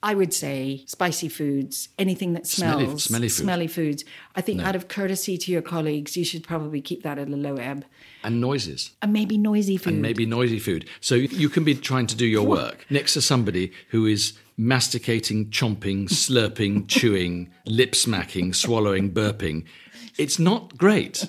I 0.04 0.12
would 0.14 0.34
say 0.34 0.84
spicy 0.86 1.30
foods, 1.30 1.88
anything 1.98 2.34
that 2.34 2.46
smells, 2.46 3.04
smelly 3.04 3.28
food. 3.28 3.34
smelly 3.34 3.66
foods. 3.66 4.04
I 4.36 4.42
think 4.42 4.60
out 4.60 4.76
of 4.76 4.86
courtesy 4.86 5.38
to 5.38 5.50
your 5.50 5.62
colleagues, 5.62 6.14
you 6.14 6.26
should 6.26 6.44
probably 6.46 6.82
keep 6.82 7.02
that 7.04 7.18
at 7.18 7.28
a 7.28 7.36
low 7.36 7.56
ebb. 7.56 7.86
And 8.22 8.38
noises. 8.38 8.90
And 9.00 9.14
maybe 9.14 9.38
noisy 9.38 9.78
food. 9.78 9.94
and 9.94 10.02
maybe 10.02 10.26
noisy 10.26 10.58
food. 10.58 10.86
So 11.00 11.14
you 11.14 11.48
can 11.48 11.64
be 11.64 11.74
trying 11.74 12.06
to 12.08 12.16
do 12.16 12.26
your 12.26 12.46
work 12.46 12.84
next 12.90 13.14
to 13.14 13.22
somebody 13.22 13.72
who 13.88 14.04
is 14.04 14.34
masticating, 14.58 15.46
chomping, 15.46 16.08
slurping, 16.10 16.86
chewing, 16.86 17.50
lip 17.64 17.94
smacking, 17.94 18.52
swallowing, 18.52 19.10
burping. 19.10 19.64
It's 20.18 20.38
not 20.38 20.76
great. 20.76 21.28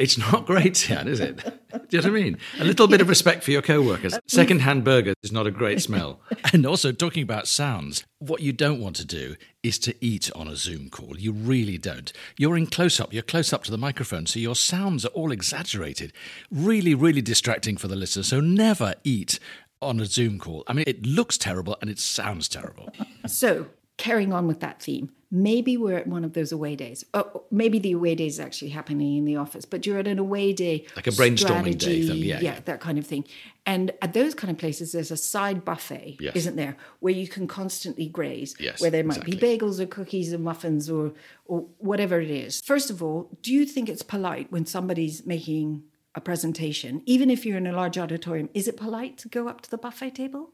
It's 0.00 0.16
not 0.16 0.46
great, 0.46 0.78
Sian, 0.78 1.08
is 1.08 1.20
it? 1.20 1.36
Do 1.36 1.96
you 1.96 2.02
know 2.02 2.10
what 2.10 2.18
I 2.18 2.22
mean? 2.22 2.38
A 2.58 2.64
little 2.64 2.88
bit 2.88 3.02
of 3.02 3.08
respect 3.10 3.44
for 3.44 3.50
your 3.50 3.60
co-workers. 3.60 4.18
Second-hand 4.26 4.82
burger 4.82 5.12
is 5.22 5.30
not 5.30 5.46
a 5.46 5.50
great 5.50 5.82
smell. 5.82 6.20
And 6.54 6.64
also, 6.64 6.90
talking 6.90 7.22
about 7.22 7.46
sounds, 7.46 8.06
what 8.18 8.40
you 8.40 8.54
don't 8.54 8.80
want 8.80 8.96
to 8.96 9.04
do 9.04 9.36
is 9.62 9.78
to 9.80 9.94
eat 10.02 10.30
on 10.34 10.48
a 10.48 10.56
Zoom 10.56 10.88
call. 10.88 11.18
You 11.18 11.32
really 11.32 11.76
don't. 11.76 12.10
You're 12.38 12.56
in 12.56 12.66
close-up. 12.66 13.12
You're 13.12 13.22
close 13.22 13.52
up 13.52 13.62
to 13.64 13.70
the 13.70 13.76
microphone, 13.76 14.24
so 14.24 14.38
your 14.38 14.56
sounds 14.56 15.04
are 15.04 15.08
all 15.08 15.32
exaggerated. 15.32 16.14
Really, 16.50 16.94
really 16.94 17.20
distracting 17.20 17.76
for 17.76 17.86
the 17.86 17.96
listener. 17.96 18.22
So 18.22 18.40
never 18.40 18.94
eat 19.04 19.38
on 19.82 20.00
a 20.00 20.06
Zoom 20.06 20.38
call. 20.38 20.64
I 20.66 20.72
mean, 20.72 20.84
it 20.86 21.04
looks 21.04 21.36
terrible 21.36 21.76
and 21.82 21.90
it 21.90 21.98
sounds 21.98 22.48
terrible. 22.48 22.88
So, 23.26 23.66
carrying 24.00 24.32
on 24.32 24.46
with 24.46 24.60
that 24.60 24.80
theme, 24.82 25.10
maybe 25.30 25.76
we're 25.76 25.98
at 25.98 26.06
one 26.06 26.24
of 26.24 26.32
those 26.32 26.52
away 26.52 26.74
days. 26.74 27.04
Oh, 27.12 27.44
maybe 27.50 27.78
the 27.78 27.92
away 27.92 28.14
day 28.14 28.26
is 28.26 28.40
actually 28.40 28.70
happening 28.70 29.18
in 29.18 29.26
the 29.26 29.36
office, 29.36 29.64
but 29.66 29.84
you're 29.84 29.98
at 29.98 30.08
an 30.08 30.18
away 30.18 30.54
day, 30.54 30.86
Like 30.96 31.06
a 31.06 31.10
brainstorming 31.10 31.76
day 31.76 32.02
strategy, 32.02 32.08
thing, 32.08 32.16
yeah, 32.16 32.40
yeah, 32.40 32.40
yeah. 32.54 32.60
that 32.64 32.80
kind 32.80 32.98
of 32.98 33.06
thing. 33.06 33.24
And 33.66 33.92
at 34.00 34.14
those 34.14 34.34
kind 34.34 34.50
of 34.50 34.56
places, 34.56 34.92
there's 34.92 35.10
a 35.10 35.18
side 35.18 35.64
buffet, 35.66 36.16
Yes. 36.18 36.34
isn't 36.34 36.56
there, 36.56 36.76
where 37.00 37.12
you 37.12 37.28
can 37.28 37.46
constantly 37.46 38.06
graze, 38.08 38.54
Yes, 38.58 38.80
where 38.80 38.90
there 38.90 39.04
might 39.04 39.22
be 39.24 39.32
bagels 39.32 39.78
or 39.80 39.86
cookies 39.86 40.32
or 40.32 40.38
muffins 40.38 40.88
or 40.90 41.12
or 41.44 41.66
whatever 41.78 42.20
it 42.20 42.30
is. 42.30 42.60
First 42.62 42.88
of 42.90 43.02
all, 43.02 43.28
do 43.42 43.52
you 43.52 43.66
think 43.66 43.88
it's 43.90 44.02
polite 44.02 44.50
when 44.50 44.64
somebody's 44.64 45.26
making 45.26 45.82
a 46.14 46.20
presentation, 46.20 47.02
even 47.06 47.28
if 47.30 47.44
you're 47.44 47.58
in 47.58 47.66
a 47.66 47.72
large 47.72 47.98
auditorium, 47.98 48.48
is 48.54 48.66
it 48.66 48.76
polite 48.76 49.16
to 49.18 49.28
go 49.28 49.46
up 49.48 49.60
to 49.60 49.70
the 49.70 49.78
buffet 49.78 50.14
table? 50.14 50.50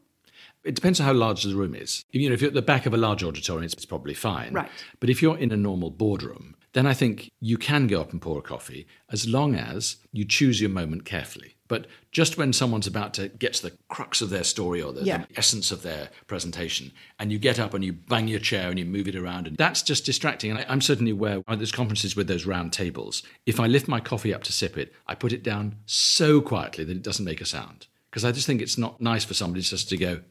It 0.63 0.75
depends 0.75 0.99
on 0.99 1.05
how 1.05 1.13
large 1.13 1.43
the 1.43 1.55
room 1.55 1.75
is. 1.75 2.03
You 2.11 2.29
know, 2.29 2.33
if 2.33 2.41
you're 2.41 2.49
at 2.49 2.53
the 2.53 2.61
back 2.61 2.85
of 2.85 2.93
a 2.93 2.97
large 2.97 3.23
auditorium, 3.23 3.63
it's, 3.63 3.73
it's 3.73 3.85
probably 3.85 4.13
fine. 4.13 4.53
Right. 4.53 4.69
But 4.99 5.09
if 5.09 5.21
you're 5.21 5.37
in 5.37 5.51
a 5.51 5.57
normal 5.57 5.89
boardroom, 5.91 6.55
then 6.73 6.85
I 6.85 6.93
think 6.93 7.31
you 7.39 7.57
can 7.57 7.87
go 7.87 8.01
up 8.01 8.11
and 8.11 8.21
pour 8.21 8.37
a 8.37 8.41
coffee 8.41 8.85
as 9.09 9.27
long 9.27 9.55
as 9.55 9.97
you 10.11 10.25
choose 10.25 10.59
your 10.59 10.69
moment 10.69 11.05
carefully. 11.05 11.55
But 11.69 11.87
just 12.11 12.37
when 12.37 12.53
someone's 12.53 12.87
about 12.87 13.13
to 13.15 13.27
get 13.29 13.53
to 13.55 13.63
the 13.69 13.77
crux 13.89 14.21
of 14.21 14.29
their 14.29 14.43
story 14.43 14.81
or 14.81 14.93
the, 14.93 15.03
Yeah. 15.03 15.25
the 15.29 15.37
essence 15.37 15.71
of 15.71 15.81
their 15.81 16.09
presentation, 16.27 16.91
and 17.19 17.31
you 17.31 17.39
get 17.39 17.59
up 17.59 17.73
and 17.73 17.83
you 17.83 17.93
bang 17.93 18.27
your 18.27 18.39
chair 18.39 18.69
and 18.69 18.77
you 18.79 18.85
move 18.85 19.07
it 19.07 19.15
around, 19.15 19.47
and 19.47 19.57
that's 19.57 19.81
just 19.81 20.05
distracting. 20.05 20.51
And 20.51 20.59
I, 20.59 20.65
I'm 20.69 20.81
certainly 20.81 21.11
aware 21.11 21.41
at 21.47 21.59
those 21.59 21.71
conferences 21.71 22.15
with 22.15 22.27
those 22.27 22.45
round 22.45 22.71
tables, 22.73 23.23
if 23.45 23.59
I 23.59 23.67
lift 23.67 23.87
my 23.87 23.99
coffee 23.99 24.33
up 24.33 24.43
to 24.43 24.51
sip 24.53 24.77
it, 24.77 24.93
I 25.07 25.15
put 25.15 25.33
it 25.33 25.43
down 25.43 25.77
so 25.85 26.41
quietly 26.41 26.83
that 26.85 26.95
it 26.97 27.03
doesn't 27.03 27.25
make 27.25 27.41
a 27.41 27.45
sound. 27.45 27.87
Because 28.17 28.25
I 28.25 28.31
just 28.31 28.47
think 28.47 28.63
it's 28.63 28.79
not 28.79 28.99
nice 28.99 29.23
for 29.23 29.35
somebody 29.35 29.61
just 29.61 29.89
to 29.89 29.95
go, 29.95 30.21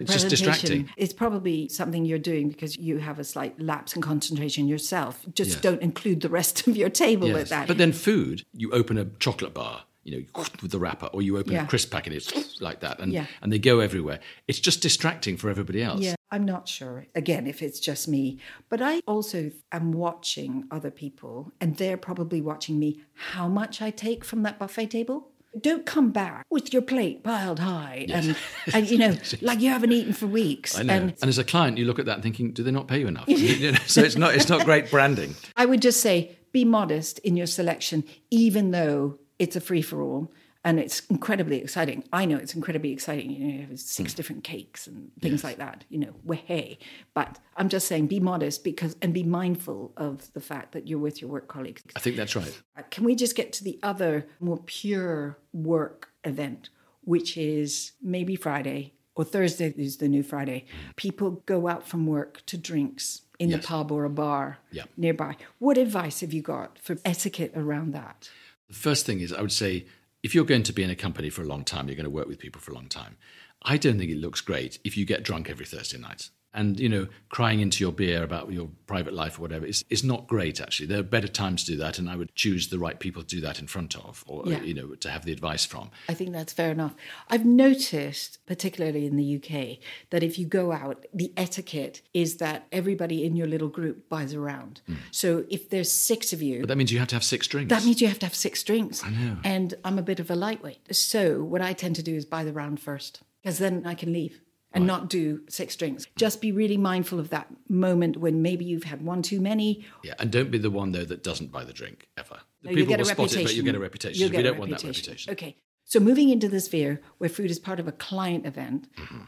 it's 0.00 0.10
just 0.10 0.30
distracting. 0.30 0.88
It's 0.96 1.12
probably 1.12 1.68
something 1.68 2.06
you're 2.06 2.18
doing 2.18 2.48
because 2.48 2.78
you 2.78 2.96
have 2.96 3.18
a 3.18 3.24
slight 3.24 3.60
lapse 3.60 3.94
in 3.94 4.00
concentration 4.00 4.66
yourself. 4.66 5.26
Just 5.34 5.50
Yes. 5.50 5.60
don't 5.60 5.82
include 5.82 6.22
the 6.22 6.30
rest 6.30 6.66
of 6.66 6.74
your 6.74 6.88
table 6.88 7.30
with 7.30 7.50
that. 7.50 7.68
But 7.68 7.76
then 7.76 7.92
food, 7.92 8.46
you 8.54 8.72
open 8.72 8.96
a 8.96 9.04
chocolate 9.18 9.52
bar, 9.52 9.84
you 10.02 10.12
know, 10.16 10.24
with 10.62 10.70
the 10.70 10.78
wrapper, 10.78 11.10
or 11.12 11.20
you 11.20 11.36
open 11.36 11.52
Yeah. 11.52 11.64
a 11.64 11.66
crisp 11.66 11.90
packet, 11.92 12.14
it's 12.14 12.58
like 12.62 12.80
that, 12.80 13.00
and 13.00 13.12
Yeah. 13.12 13.26
and 13.42 13.52
they 13.52 13.58
go 13.58 13.80
everywhere. 13.80 14.20
It's 14.48 14.58
just 14.58 14.80
distracting 14.80 15.36
for 15.36 15.50
everybody 15.50 15.82
else. 15.82 16.00
yeah, 16.00 16.14
I'm 16.30 16.46
not 16.46 16.68
sure. 16.68 17.04
Again, 17.14 17.46
if 17.46 17.60
it's 17.60 17.80
just 17.80 18.08
me, 18.08 18.38
but 18.70 18.80
I 18.80 19.02
also 19.06 19.50
am 19.72 19.92
watching 19.92 20.64
other 20.70 20.90
people, 20.90 21.52
and 21.60 21.76
they're 21.76 21.98
probably 21.98 22.40
watching 22.40 22.78
me. 22.78 23.02
How 23.34 23.46
much 23.46 23.82
I 23.82 23.90
take 23.90 24.24
from 24.24 24.42
that 24.44 24.58
buffet 24.58 24.86
table. 24.86 25.28
Don't 25.60 25.86
come 25.86 26.10
back 26.10 26.44
with 26.50 26.72
your 26.72 26.82
plate 26.82 27.22
piled 27.22 27.58
high 27.60 28.06
and, 28.10 28.36
and 28.74 28.90
you 28.90 28.98
know 28.98 29.16
like 29.40 29.60
you 29.60 29.70
haven't 29.70 29.92
eaten 29.92 30.12
for 30.12 30.26
weeks. 30.26 30.78
I 30.78 30.82
know. 30.82 30.94
And 30.94 31.14
And, 31.22 31.28
as 31.28 31.38
a 31.38 31.44
client, 31.44 31.78
you 31.78 31.84
look 31.84 31.98
at 31.98 32.06
that 32.06 32.22
thinking, 32.22 32.52
do 32.52 32.62
they 32.62 32.70
not 32.70 32.88
pay 32.88 32.98
you 33.00 33.08
enough? 33.08 33.28
You 33.36 33.72
know, 33.72 33.78
so 33.86 34.02
it's 34.02 34.16
not 34.16 34.34
it's 34.34 34.48
not 34.48 34.64
great 34.64 34.90
branding. 34.90 35.34
I 35.56 35.66
would 35.66 35.80
just 35.80 36.00
say 36.00 36.36
be 36.52 36.64
modest 36.64 37.18
in 37.20 37.36
your 37.36 37.46
selection, 37.46 38.04
even 38.30 38.70
though 38.70 39.18
it's 39.38 39.56
a 39.56 39.60
free 39.60 39.82
for 39.82 40.02
all 40.02 40.32
and 40.66 40.80
it's 40.80 41.00
incredibly 41.08 41.58
exciting. 41.58 42.02
I 42.12 42.24
know 42.24 42.36
it's 42.36 42.54
incredibly 42.56 42.90
exciting. 42.92 43.30
You 43.30 43.38
know, 43.46 43.54
you 43.54 43.66
have 43.68 43.78
six 43.78 44.12
different 44.12 44.42
cakes 44.42 44.88
and 44.88 45.12
things 45.22 45.44
like 45.44 45.58
that. 45.58 45.84
You 45.88 45.98
know, 46.00 46.12
we 46.24 46.36
hey, 46.38 46.78
But 47.14 47.38
I'm 47.56 47.68
just 47.68 47.86
saying, 47.86 48.08
be 48.08 48.18
modest 48.18 48.64
because 48.64 48.96
and 49.00 49.14
be 49.14 49.22
mindful 49.22 49.92
of 49.96 50.30
the 50.32 50.40
fact 50.40 50.72
that 50.72 50.88
you're 50.88 50.98
with 50.98 51.20
your 51.22 51.30
work 51.30 51.46
colleagues. 51.46 51.82
I 51.94 52.00
think 52.00 52.16
that's 52.16 52.34
right. 52.34 52.60
Uh, 52.76 52.82
Can 52.90 53.04
we 53.04 53.14
just 53.14 53.36
get 53.36 53.52
to 53.54 53.64
the 53.64 53.78
other 53.84 54.26
more 54.40 54.58
pure 54.66 55.38
work 55.52 56.08
event, 56.24 56.68
which 57.02 57.36
is 57.36 57.92
maybe 58.02 58.34
Friday 58.34 58.92
or 59.14 59.24
Thursday 59.24 59.72
is 59.78 59.96
the 59.98 60.08
new 60.08 60.24
Friday. 60.24 60.66
People 60.96 61.42
go 61.46 61.68
out 61.68 61.86
from 61.88 62.06
work 62.08 62.44
to 62.46 62.58
drinks 62.58 63.22
in 63.38 63.50
Yes. 63.50 63.60
the 63.62 63.68
pub 63.68 63.92
or 63.92 64.04
a 64.04 64.10
bar 64.10 64.58
Yeah. 64.72 64.82
nearby. 64.96 65.36
What 65.60 65.78
advice 65.78 66.20
have 66.22 66.32
you 66.34 66.42
got 66.42 66.78
for 66.80 66.96
etiquette 67.04 67.52
around 67.54 67.94
that? 67.94 68.28
The 68.68 68.74
first 68.74 69.06
thing 69.06 69.20
is, 69.20 69.32
I 69.32 69.40
would 69.40 69.52
say, 69.52 69.86
if 70.26 70.34
you're 70.34 70.44
going 70.44 70.64
to 70.64 70.72
be 70.72 70.82
in 70.82 70.90
a 70.90 70.96
company 70.96 71.30
for 71.30 71.42
a 71.42 71.46
long 71.46 71.62
time, 71.62 71.86
you're 71.86 71.94
going 71.94 72.02
to 72.02 72.10
work 72.10 72.26
with 72.26 72.40
people 72.40 72.60
for 72.60 72.72
a 72.72 72.74
long 72.74 72.88
time. 72.88 73.16
I 73.62 73.76
don't 73.76 73.96
think 73.96 74.10
it 74.10 74.18
looks 74.18 74.40
great 74.40 74.80
if 74.82 74.96
you 74.96 75.06
get 75.06 75.22
drunk 75.22 75.48
every 75.48 75.64
Thursday 75.64 75.98
night. 75.98 76.30
And, 76.56 76.80
you 76.80 76.88
know, 76.88 77.06
crying 77.28 77.60
into 77.60 77.84
your 77.84 77.92
beer 77.92 78.22
about 78.22 78.50
your 78.50 78.68
private 78.86 79.12
life 79.12 79.38
or 79.38 79.42
whatever 79.42 79.66
is, 79.66 79.84
is 79.90 80.02
not 80.02 80.26
great, 80.26 80.58
actually. 80.60 80.86
There 80.86 81.00
are 81.00 81.02
better 81.02 81.28
times 81.28 81.64
to 81.64 81.72
do 81.72 81.76
that, 81.78 81.98
and 81.98 82.08
I 82.08 82.16
would 82.16 82.34
choose 82.34 82.68
the 82.68 82.78
right 82.78 82.98
people 82.98 83.22
to 83.22 83.28
do 83.28 83.40
that 83.42 83.58
in 83.60 83.66
front 83.66 83.94
of 83.94 84.24
or, 84.26 84.42
Yeah. 84.46 84.62
you 84.62 84.72
know, 84.74 84.94
to 84.94 85.10
have 85.10 85.24
the 85.26 85.32
advice 85.32 85.66
from. 85.66 85.90
I 86.08 86.14
think 86.14 86.32
that's 86.32 86.52
fair 86.54 86.70
enough. 86.72 86.94
I've 87.28 87.44
noticed, 87.44 88.38
particularly 88.46 89.04
in 89.06 89.16
the 89.16 89.36
UK, 89.36 89.78
that 90.10 90.22
if 90.22 90.38
you 90.38 90.46
go 90.46 90.72
out, 90.72 91.04
the 91.12 91.30
etiquette 91.36 92.00
is 92.14 92.36
that 92.38 92.66
everybody 92.72 93.24
in 93.24 93.36
your 93.36 93.46
little 93.46 93.68
group 93.68 94.08
buys 94.08 94.32
a 94.32 94.40
round. 94.40 94.80
Hmm. 94.86 94.94
So 95.10 95.44
if 95.50 95.68
there's 95.68 95.92
six 95.92 96.32
of 96.32 96.40
you, 96.40 96.60
But 96.60 96.68
that 96.68 96.76
means 96.78 96.90
you 96.90 96.98
have 96.98 97.08
to 97.08 97.16
have 97.16 97.24
six 97.24 97.46
drinks. 97.46 97.68
That 97.68 97.84
means 97.84 98.00
you 98.00 98.08
have 98.08 98.18
to 98.20 98.26
have 98.26 98.34
six 98.34 98.62
drinks. 98.62 99.04
I 99.04 99.10
know. 99.10 99.36
And 99.44 99.74
I'm 99.84 99.98
a 99.98 100.02
bit 100.02 100.20
of 100.20 100.30
a 100.30 100.34
lightweight. 100.36 100.96
So 100.96 101.42
what 101.44 101.60
I 101.60 101.74
tend 101.74 101.96
to 101.96 102.02
do 102.02 102.14
is 102.14 102.24
buy 102.24 102.44
the 102.44 102.52
round 102.52 102.80
first, 102.80 103.20
because 103.42 103.58
then 103.58 103.82
I 103.84 103.94
can 103.94 104.12
leave 104.12 104.40
and 104.76 104.86
not 104.86 105.08
do 105.08 105.40
six 105.48 105.74
drinks. 105.76 106.06
Just 106.16 106.40
be 106.40 106.52
really 106.52 106.76
mindful 106.76 107.18
of 107.18 107.30
that 107.30 107.48
moment 107.68 108.16
when 108.18 108.42
maybe 108.42 108.64
you've 108.64 108.84
had 108.84 109.02
one 109.02 109.22
too 109.22 109.40
many. 109.40 109.84
yeah, 110.04 110.14
and 110.18 110.30
don't 110.30 110.50
be 110.50 110.58
the 110.58 110.70
one, 110.70 110.92
though, 110.92 111.04
that 111.04 111.22
doesn't 111.24 111.50
buy 111.50 111.64
the 111.64 111.72
drink 111.72 112.08
ever. 112.16 112.38
The 112.62 112.70
you 112.70 112.76
people 112.76 112.88
get 112.90 113.00
a 113.00 113.02
will 113.02 113.04
spot 113.06 113.18
reputation. 113.18 113.40
it, 113.40 113.44
but 113.44 113.54
you 113.54 113.62
get 113.62 113.74
a 113.74 113.78
reputation. 113.80 114.20
You'll 114.20 114.30
we 114.30 114.36
get 114.36 114.46
a 114.46 114.48
don't 114.50 114.58
want 114.58 114.70
that 114.70 114.84
reputation. 114.84 115.32
Okay. 115.32 115.56
So 115.84 116.00
moving 116.00 116.28
into 116.30 116.48
the 116.48 116.60
sphere 116.60 117.00
where 117.18 117.30
food 117.30 117.50
is 117.50 117.58
part 117.58 117.80
of 117.80 117.88
a 117.88 117.92
client 117.92 118.44
event, 118.46 118.88
Mm-hmm. 118.98 119.18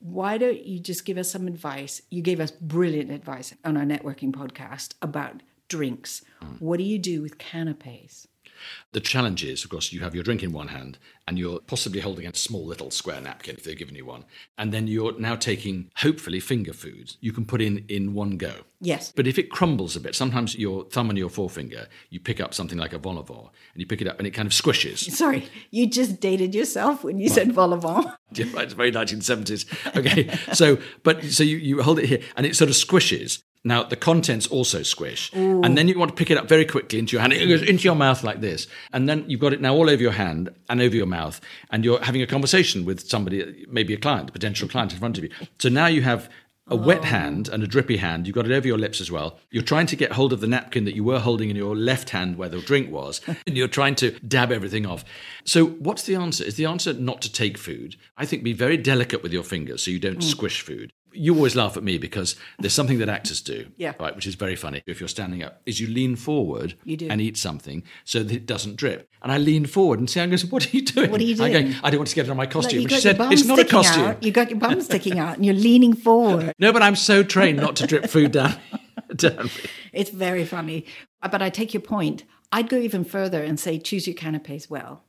why 0.00 0.36
don't 0.38 0.64
you 0.64 0.78
just 0.80 1.04
give 1.04 1.16
us 1.18 1.30
some 1.30 1.46
advice? 1.46 2.02
You 2.10 2.22
gave 2.22 2.40
us 2.40 2.50
brilliant 2.50 3.10
advice 3.10 3.54
on 3.64 3.76
our 3.76 3.84
networking 3.84 4.32
podcast 4.32 4.94
about 5.02 5.42
drinks. 5.68 6.22
Mm. 6.42 6.60
What 6.60 6.78
do 6.78 6.84
you 6.84 6.98
do 6.98 7.22
with 7.22 7.38
canapes? 7.38 8.26
The 8.92 9.00
challenge 9.00 9.44
is, 9.44 9.64
of 9.64 9.70
course, 9.70 9.92
you 9.92 10.00
have 10.00 10.14
your 10.14 10.24
drink 10.24 10.42
in 10.42 10.52
one 10.52 10.68
hand 10.68 10.98
and 11.26 11.38
you're 11.38 11.60
possibly 11.60 12.00
holding 12.00 12.26
a 12.26 12.34
small 12.34 12.64
little 12.64 12.90
square 12.90 13.20
napkin 13.20 13.56
if 13.56 13.64
they've 13.64 13.76
given 13.76 13.94
you 13.94 14.06
one. 14.06 14.24
And 14.56 14.72
then 14.72 14.86
you're 14.86 15.18
now 15.18 15.36
taking, 15.36 15.90
hopefully, 15.96 16.40
finger 16.40 16.72
foods 16.72 17.18
you 17.20 17.32
can 17.32 17.44
put 17.44 17.60
in 17.60 17.84
in 17.88 18.14
one 18.14 18.36
go. 18.36 18.52
Yes. 18.80 19.12
But 19.14 19.26
if 19.26 19.38
it 19.38 19.50
crumbles 19.50 19.96
a 19.96 20.00
bit, 20.00 20.14
sometimes 20.14 20.56
your 20.56 20.84
thumb 20.84 21.10
and 21.10 21.18
your 21.18 21.28
forefinger, 21.28 21.88
you 22.10 22.20
pick 22.20 22.40
up 22.40 22.54
something 22.54 22.78
like 22.78 22.92
a 22.92 22.98
vol 22.98 23.18
au 23.18 23.50
and 23.72 23.80
you 23.80 23.86
pick 23.86 24.00
it 24.00 24.06
up 24.06 24.18
and 24.18 24.26
it 24.26 24.30
kind 24.30 24.46
of 24.46 24.52
squishes. 24.52 25.10
Sorry, 25.10 25.48
you 25.70 25.86
just 25.86 26.20
dated 26.20 26.54
yourself 26.54 27.04
when 27.04 27.18
you 27.18 27.28
said 27.28 27.52
vol 27.52 27.74
au. 27.74 28.12
Yeah, 28.32 28.44
right, 28.52 28.64
it's 28.64 28.74
very 28.74 28.92
1970s. 28.92 29.96
Okay, 29.96 30.28
so 30.52 30.76
but 31.02 31.24
so 31.24 31.42
you, 31.42 31.56
you 31.56 31.82
hold 31.82 31.98
it 31.98 32.06
here 32.06 32.20
and 32.36 32.44
it 32.44 32.54
sort 32.56 32.68
of 32.68 32.76
squishes. 32.76 33.42
Now 33.68 33.82
the 33.82 33.96
contents 33.96 34.46
also 34.46 34.82
squish, 34.82 35.30
and 35.34 35.76
then 35.76 35.88
you 35.88 35.98
want 35.98 36.10
to 36.10 36.14
pick 36.14 36.30
it 36.30 36.38
up 36.38 36.48
very 36.48 36.64
quickly 36.64 36.98
into 36.98 37.12
your 37.12 37.20
hand. 37.20 37.34
It 37.34 37.46
goes 37.46 37.60
into 37.60 37.84
your 37.84 37.94
mouth 37.94 38.24
like 38.24 38.40
this, 38.40 38.66
and 38.94 39.06
then 39.06 39.26
you've 39.28 39.40
got 39.40 39.52
it 39.52 39.60
now 39.60 39.74
all 39.74 39.90
over 39.90 40.00
your 40.00 40.12
hand 40.12 40.48
and 40.70 40.80
over 40.80 40.96
your 40.96 41.06
mouth, 41.06 41.38
and 41.70 41.84
you're 41.84 42.02
having 42.02 42.22
a 42.22 42.26
conversation 42.26 42.86
with 42.86 43.06
somebody, 43.06 43.66
maybe 43.68 43.92
a 43.92 43.98
client, 43.98 44.30
a 44.30 44.32
potential 44.32 44.68
client 44.68 44.94
in 44.94 44.98
front 44.98 45.18
of 45.18 45.24
you. 45.24 45.30
So 45.58 45.68
now 45.68 45.86
you 45.86 46.00
have 46.00 46.30
a 46.70 46.76
wet 46.76 47.00
oh. 47.00 47.04
hand 47.04 47.48
and 47.48 47.62
a 47.62 47.66
drippy 47.66 47.98
hand. 47.98 48.26
You've 48.26 48.34
got 48.34 48.46
it 48.46 48.52
over 48.52 48.66
your 48.66 48.78
lips 48.78 49.02
as 49.02 49.10
well. 49.10 49.38
You're 49.50 49.62
trying 49.62 49.86
to 49.86 49.96
get 49.96 50.12
hold 50.12 50.32
of 50.32 50.40
the 50.40 50.46
napkin 50.46 50.84
that 50.84 50.94
you 50.94 51.04
were 51.04 51.18
holding 51.18 51.50
in 51.50 51.56
your 51.56 51.76
left 51.76 52.10
hand 52.10 52.36
where 52.36 52.48
the 52.48 52.60
drink 52.60 52.90
was, 52.90 53.20
and 53.46 53.54
you're 53.56 53.68
trying 53.68 53.96
to 53.96 54.12
dab 54.20 54.50
everything 54.50 54.86
off. 54.86 55.04
So, 55.44 55.66
what's 55.66 56.04
the 56.04 56.14
answer? 56.14 56.44
Is 56.44 56.56
the 56.56 56.66
answer 56.66 56.94
not 56.94 57.20
to 57.22 57.32
take 57.32 57.58
food? 57.58 57.96
I 58.16 58.24
think 58.24 58.42
be 58.42 58.52
very 58.52 58.78
delicate 58.78 59.22
with 59.22 59.32
your 59.32 59.44
fingers 59.44 59.82
so 59.82 59.90
you 59.90 59.98
don't 59.98 60.18
mm. 60.20 60.22
squish 60.22 60.62
food. 60.62 60.92
You 61.12 61.34
always 61.34 61.56
laugh 61.56 61.76
at 61.76 61.82
me 61.82 61.98
because 61.98 62.36
there's 62.58 62.72
something 62.74 62.98
that 62.98 63.08
actors 63.08 63.40
do, 63.40 63.66
Yeah. 63.76 63.94
right, 63.98 64.14
which 64.14 64.26
is 64.26 64.34
very 64.34 64.56
funny. 64.56 64.82
If 64.86 65.00
you're 65.00 65.08
standing 65.08 65.42
up, 65.42 65.60
is 65.66 65.80
you 65.80 65.86
lean 65.88 66.16
forward 66.16 66.74
You 66.84 66.96
do. 66.96 67.08
and 67.08 67.20
eat 67.20 67.36
something 67.36 67.82
so 68.04 68.22
that 68.22 68.32
it 68.34 68.46
doesn't 68.46 68.76
drip. 68.76 69.08
And 69.22 69.32
I 69.32 69.38
lean 69.38 69.66
forward 69.66 69.98
and 69.98 70.08
Sian 70.08 70.30
goes, 70.30 70.44
"What 70.44 70.66
are 70.66 70.76
you 70.76 70.82
doing?" 70.82 71.10
What 71.10 71.20
are 71.20 71.24
you 71.24 71.34
I 71.42 71.50
go, 71.50 71.60
doing? 71.62 71.74
"I 71.82 71.90
don't 71.90 71.98
want 72.00 72.08
to 72.10 72.14
get 72.14 72.26
it 72.26 72.30
on 72.30 72.36
my 72.36 72.46
costume." 72.46 72.82
But 72.84 72.92
she 72.92 73.00
said, 73.00 73.16
"It's 73.32 73.44
not 73.44 73.58
a 73.58 73.64
costume." 73.64 74.04
Out, 74.04 74.22
you 74.22 74.30
got 74.30 74.50
your 74.50 74.58
bum 74.58 74.80
sticking 74.90 75.18
out 75.18 75.36
and 75.36 75.44
you're 75.44 75.54
leaning 75.54 75.94
forward. 75.94 76.52
No, 76.58 76.72
but 76.72 76.82
I'm 76.82 76.96
so 76.96 77.22
trained 77.22 77.58
not 77.58 77.76
to 77.76 77.86
drip 77.86 78.06
food 78.08 78.32
down. 78.32 78.54
down. 79.16 79.50
It's 79.92 80.10
very 80.10 80.44
funny. 80.44 80.84
But 81.22 81.42
I 81.42 81.50
take 81.50 81.72
your 81.74 81.80
point. 81.80 82.24
I'd 82.52 82.68
go 82.68 82.78
even 82.78 83.04
further 83.04 83.42
and 83.42 83.58
say 83.60 83.78
choose 83.78 84.06
your 84.06 84.14
canapes 84.14 84.70
well. 84.70 85.04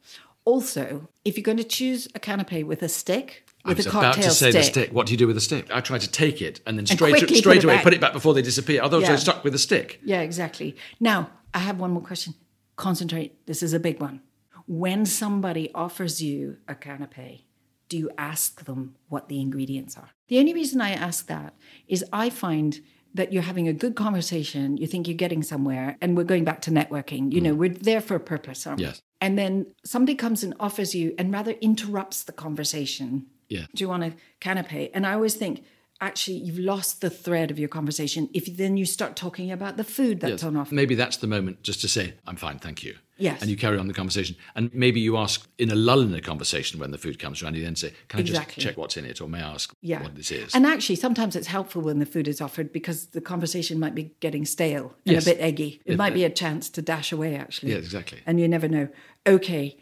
Also, 0.50 1.08
if 1.24 1.38
you're 1.38 1.44
going 1.44 1.58
to 1.58 1.64
choose 1.64 2.08
a 2.16 2.20
canape 2.20 2.66
with 2.66 2.82
a 2.82 2.90
stick, 2.90 3.46
I 3.64 3.70
with 3.70 3.78
was 3.78 3.86
a 3.86 3.90
about 3.90 4.02
cocktail 4.16 4.24
to 4.24 4.32
say 4.32 4.50
stick, 4.50 4.62
the 4.62 4.64
stick. 4.64 4.90
What 4.92 5.06
do 5.06 5.14
you 5.14 5.18
do 5.18 5.28
with 5.28 5.38
a 5.38 5.42
stick? 5.42 5.68
I 5.72 5.80
try 5.80 6.00
to 6.00 6.10
take 6.10 6.42
it 6.42 6.60
and 6.66 6.76
then 6.76 6.88
straight, 6.88 7.18
quickly 7.18 7.36
straight 7.36 7.58
put 7.58 7.66
away 7.66 7.76
back. 7.76 7.84
put 7.84 7.94
it 7.94 8.02
back 8.02 8.14
before 8.14 8.34
they 8.34 8.42
disappear. 8.42 8.82
Otherwise, 8.82 9.08
Yeah. 9.08 9.12
I'm 9.14 9.20
stuck 9.20 9.44
with 9.44 9.54
a 9.54 9.60
stick. 9.60 10.00
Yeah, 10.04 10.22
exactly. 10.22 10.76
Now, 11.00 11.30
I 11.54 11.60
have 11.60 11.80
one 11.80 11.92
more 11.92 12.02
question. 12.02 12.34
Concentrate. 12.78 13.46
This 13.46 13.62
is 13.62 13.74
a 13.74 13.80
big 13.80 14.00
one. 14.02 14.22
When 14.66 15.06
somebody 15.06 15.72
offers 15.76 16.20
you 16.20 16.58
a 16.68 16.74
canapé, 16.74 17.44
do 17.88 17.98
you 17.98 18.10
ask 18.18 18.66
them 18.66 18.96
what 19.08 19.30
the 19.30 19.40
ingredients 19.42 19.98
are? 19.98 20.10
The 20.30 20.40
only 20.40 20.54
reason 20.56 20.82
I 20.82 20.92
ask 20.92 21.28
that 21.28 21.54
is 21.88 22.04
I 22.12 22.32
find 22.32 22.82
that 23.14 23.34
you're 23.34 23.44
having 23.44 23.68
a 23.68 23.74
good 23.74 23.96
conversation, 23.96 24.78
you 24.78 24.88
think 24.88 25.08
you're 25.08 25.18
getting 25.18 25.44
somewhere, 25.44 25.98
and 26.02 26.16
we're 26.16 26.24
going 26.24 26.44
back 26.44 26.62
to 26.62 26.72
networking. 26.72 27.32
You 27.32 27.42
know, 27.42 27.54
mm. 27.54 27.58
we're 27.58 27.70
there 27.70 28.02
for 28.02 28.16
a 28.16 28.20
purpose, 28.20 28.66
aren't 28.68 28.80
we? 28.80 28.86
Yes. 28.86 29.02
And 29.22 29.38
then 29.38 29.66
somebody 29.84 30.16
comes 30.16 30.44
and 30.44 30.54
offers 30.60 30.96
you 30.96 31.16
and 31.18 31.32
rather 31.34 31.52
interrupts 31.54 32.24
the 32.24 32.32
conversation. 32.32 33.26
Yeah. 33.50 33.66
Do 33.76 33.84
you 33.84 33.90
want 33.90 34.04
a 34.04 34.14
canapé? 34.40 34.92
And 34.94 35.06
I 35.06 35.14
always 35.14 35.36
think, 35.36 35.64
actually, 36.02 36.38
you've 36.38 36.60
lost 36.60 37.02
the 37.02 37.10
thread 37.10 37.52
of 37.52 37.60
your 37.60 37.70
conversation 37.70 38.30
if 38.34 38.46
then 38.58 38.78
you 38.78 38.86
start 38.86 39.16
talking 39.16 39.52
about 39.52 39.78
the 39.78 39.84
food 39.84 40.20
that's 40.22 40.32
Yes. 40.32 40.44
on 40.44 40.56
offer. 40.56 40.74
Maybe 40.74 40.96
that's 40.96 41.18
the 41.18 41.28
moment 41.28 41.62
just 41.64 41.82
to 41.82 41.88
say, 41.88 42.14
I'm 42.26 42.36
fine, 42.36 42.60
thank 42.60 42.84
you. 42.84 42.96
Yes. 43.18 43.42
And 43.42 43.50
you 43.52 43.58
carry 43.58 43.78
on 43.78 43.88
the 43.90 43.94
conversation. 43.94 44.38
And 44.56 44.74
maybe 44.74 45.02
you 45.02 45.18
ask 45.18 45.46
in 45.58 45.70
a 45.72 45.76
lull 45.76 46.00
in 46.00 46.12
the 46.12 46.22
conversation 46.22 46.80
when 46.80 46.92
the 46.92 46.98
food 46.98 47.20
comes 47.20 47.44
around, 47.44 47.56
you 47.58 47.64
then 47.66 47.76
say, 47.76 47.92
Can 48.08 48.20
I 48.20 48.22
Exactly. 48.22 48.56
just 48.56 48.66
check 48.66 48.78
what's 48.78 48.96
in 48.96 49.04
it? 49.04 49.20
Or 49.20 49.28
may 49.28 49.40
I 49.40 49.54
ask 49.54 49.74
Yeah. 49.82 50.02
what 50.02 50.16
this 50.16 50.32
is? 50.32 50.56
And 50.56 50.66
actually, 50.66 50.96
sometimes 50.96 51.36
it's 51.36 51.48
helpful 51.48 51.82
when 51.82 52.00
the 52.00 52.06
food 52.06 52.30
is 52.30 52.40
offered 52.40 52.72
because 52.72 53.08
the 53.08 53.20
conversation 53.20 53.78
might 53.78 53.94
be 53.94 54.12
getting 54.22 54.46
stale 54.46 54.96
and 55.06 55.16
Yes. 55.16 55.28
a 55.28 55.32
bit 55.32 55.42
eggy. 55.42 55.82
It 55.86 55.94
If- 55.94 55.98
might 55.98 56.14
be 56.14 56.24
a 56.24 56.30
chance 56.30 56.70
to 56.70 56.82
dash 56.82 57.12
away, 57.12 57.36
actually. 57.36 57.74
yeah, 57.74 57.78
exactly. 57.80 58.20
And 58.26 58.40
you 58.40 58.48
never 58.48 58.70
know. 58.70 58.88
Okay. 59.28 59.76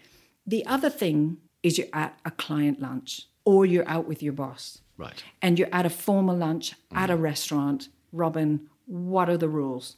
The 0.48 0.66
other 0.66 0.90
thing 0.90 1.38
is 1.62 1.78
you're 1.78 1.88
at 1.94 2.18
a 2.26 2.32
client 2.32 2.80
lunch 2.82 3.28
or 3.46 3.68
you're 3.68 3.88
out 3.88 4.08
with 4.08 4.24
your 4.24 4.34
boss 4.34 4.80
Right. 4.98 5.24
and 5.42 5.60
you're 5.60 5.70
at 5.72 5.86
a 5.86 5.90
formal 5.90 6.36
lunch 6.36 6.74
at 6.92 7.10
a 7.10 7.14
mm-hmm. 7.14 7.22
restaurant. 7.24 7.90
Robin, 8.12 8.68
what 8.86 9.30
are 9.30 9.38
the 9.38 9.50
rules? 9.50 9.98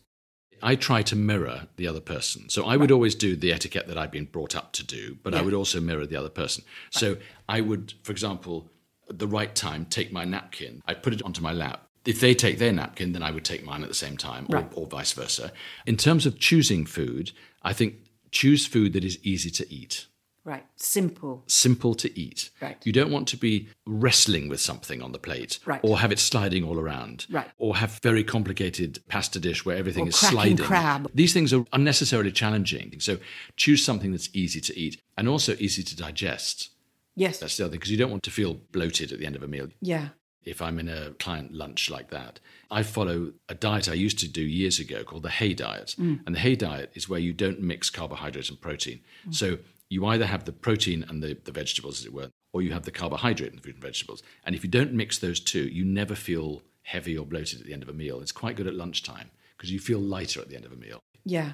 I 0.61 0.75
try 0.75 1.03
to 1.03 1.15
mirror 1.15 1.67
the 1.77 1.87
other 1.87 2.01
person. 2.01 2.49
So 2.49 2.65
I 2.65 2.75
would 2.75 2.91
always 2.91 3.15
do 3.15 3.35
the 3.35 3.53
etiquette 3.53 3.87
that 3.87 3.97
I've 3.97 4.11
been 4.11 4.25
brought 4.25 4.55
up 4.55 4.73
to 4.73 4.85
do, 4.85 5.17
but 5.23 5.33
I 5.33 5.41
would 5.41 5.53
also 5.53 5.79
mirror 5.79 6.05
the 6.05 6.17
other 6.17 6.29
person. 6.29 6.63
So 6.89 7.17
I 7.47 7.61
would, 7.61 7.93
for 8.03 8.11
example, 8.11 8.69
at 9.09 9.19
the 9.19 9.27
right 9.27 9.53
time, 9.55 9.85
take 9.85 10.11
my 10.11 10.25
napkin, 10.25 10.81
I 10.85 10.93
put 10.95 11.13
it 11.13 11.23
onto 11.23 11.41
my 11.41 11.53
lap. 11.53 11.85
If 12.05 12.19
they 12.19 12.33
take 12.33 12.59
their 12.59 12.71
napkin, 12.71 13.13
then 13.13 13.23
I 13.23 13.31
would 13.31 13.45
take 13.45 13.63
mine 13.63 13.83
at 13.83 13.89
the 13.89 13.95
same 13.95 14.17
time, 14.17 14.47
or, 14.49 14.55
Right. 14.55 14.71
or 14.73 14.87
vice 14.87 15.13
versa. 15.13 15.51
In 15.85 15.97
terms 15.97 16.25
of 16.25 16.39
choosing 16.39 16.85
food, 16.85 17.31
I 17.61 17.73
think 17.73 17.95
choose 18.31 18.65
food 18.65 18.93
that 18.93 19.03
is 19.03 19.19
easy 19.23 19.49
to 19.51 19.73
eat. 19.73 20.07
Right. 20.49 20.65
Simple. 20.77 21.43
simple 21.47 21.93
to 21.95 22.07
eat. 22.19 22.49
Right. 22.61 22.77
You 22.83 22.91
don't 22.91 23.11
want 23.11 23.27
to 23.29 23.37
be 23.37 23.69
wrestling 23.85 24.49
with 24.49 24.59
something 24.59 25.01
on 25.01 25.11
the 25.11 25.19
plate 25.19 25.59
Right. 25.65 25.79
or 25.83 25.99
have 25.99 26.11
it 26.11 26.19
sliding 26.19 26.63
all 26.63 26.79
around. 26.79 27.27
Right. 27.29 27.49
Or 27.57 27.75
have 27.77 27.99
very 28.01 28.23
complicated 28.23 28.99
pasta 29.07 29.39
dish 29.39 29.63
where 29.65 29.77
everything 29.77 30.05
Or 30.05 30.09
is 30.09 30.15
sliding. 30.15 30.57
crab. 30.57 31.11
These 31.13 31.33
things 31.33 31.53
are 31.53 31.63
unnecessarily 31.71 32.31
challenging. 32.31 32.99
So 32.99 33.19
choose 33.57 33.85
something 33.85 34.11
that's 34.11 34.29
easy 34.33 34.59
to 34.61 34.73
eat 34.83 34.99
and 35.17 35.27
also 35.27 35.55
easy 35.59 35.83
to 35.83 35.95
digest. 35.95 36.69
Yes. 37.15 37.39
That's 37.39 37.55
the 37.57 37.65
other 37.65 37.71
thing 37.71 37.79
because 37.79 37.91
you 37.91 37.97
don't 37.97 38.11
want 38.11 38.23
to 38.23 38.31
feel 38.31 38.55
bloated 38.71 39.11
at 39.11 39.19
the 39.19 39.25
end 39.27 39.35
of 39.35 39.43
a 39.43 39.47
meal. 39.47 39.67
yeah. 39.81 40.09
If 40.45 40.61
I'm 40.61 40.79
in 40.79 40.87
a 40.89 41.11
client 41.19 41.53
lunch 41.53 41.89
like 41.91 42.09
that, 42.11 42.39
I 42.71 42.81
follow 42.81 43.33
a 43.49 43.53
diet 43.53 43.89
I 43.89 43.93
used 43.93 44.17
to 44.19 44.27
do 44.27 44.41
years 44.41 44.79
ago 44.79 45.03
called 45.03 45.23
the 45.23 45.29
Hay 45.29 45.53
Diet. 45.53 45.95
Mm. 45.99 46.21
And 46.25 46.33
the 46.33 46.39
Hay 46.39 46.55
Diet 46.55 46.91
is 46.95 47.09
where 47.09 47.19
you 47.19 47.33
don't 47.33 47.59
mix 47.61 47.89
carbohydrates 47.91 48.49
and 48.49 48.59
protein. 48.59 49.01
So 49.31 49.59
you 49.89 50.05
either 50.05 50.25
have 50.25 50.45
the 50.45 50.51
protein 50.51 51.03
and 51.07 51.21
the, 51.21 51.37
the 51.43 51.51
vegetables, 51.51 51.99
as 51.99 52.05
it 52.05 52.13
were, 52.13 52.29
or 52.53 52.61
you 52.61 52.71
have 52.71 52.83
the 52.83 52.91
carbohydrate 52.91 53.49
and 53.49 53.57
the 53.57 53.63
fruit 53.63 53.75
and 53.75 53.83
vegetables. 53.83 54.23
And 54.45 54.55
if 54.55 54.63
you 54.63 54.69
don't 54.69 54.93
mix 54.93 55.17
those 55.17 55.39
two, 55.39 55.67
you 55.67 55.83
never 55.85 56.15
feel 56.15 56.61
heavy 56.83 57.17
or 57.17 57.25
bloated 57.25 57.59
at 57.59 57.65
the 57.65 57.73
end 57.73 57.83
of 57.83 57.89
a 57.89 57.93
meal. 57.93 58.21
It's 58.21 58.31
quite 58.31 58.55
good 58.55 58.67
at 58.67 58.75
lunchtime 58.75 59.29
because 59.57 59.71
you 59.71 59.79
feel 59.79 59.99
lighter 59.99 60.41
at 60.41 60.49
the 60.49 60.55
end 60.55 60.65
of 60.65 60.71
a 60.71 60.75
meal. 60.75 60.99
Yeah. 61.25 61.53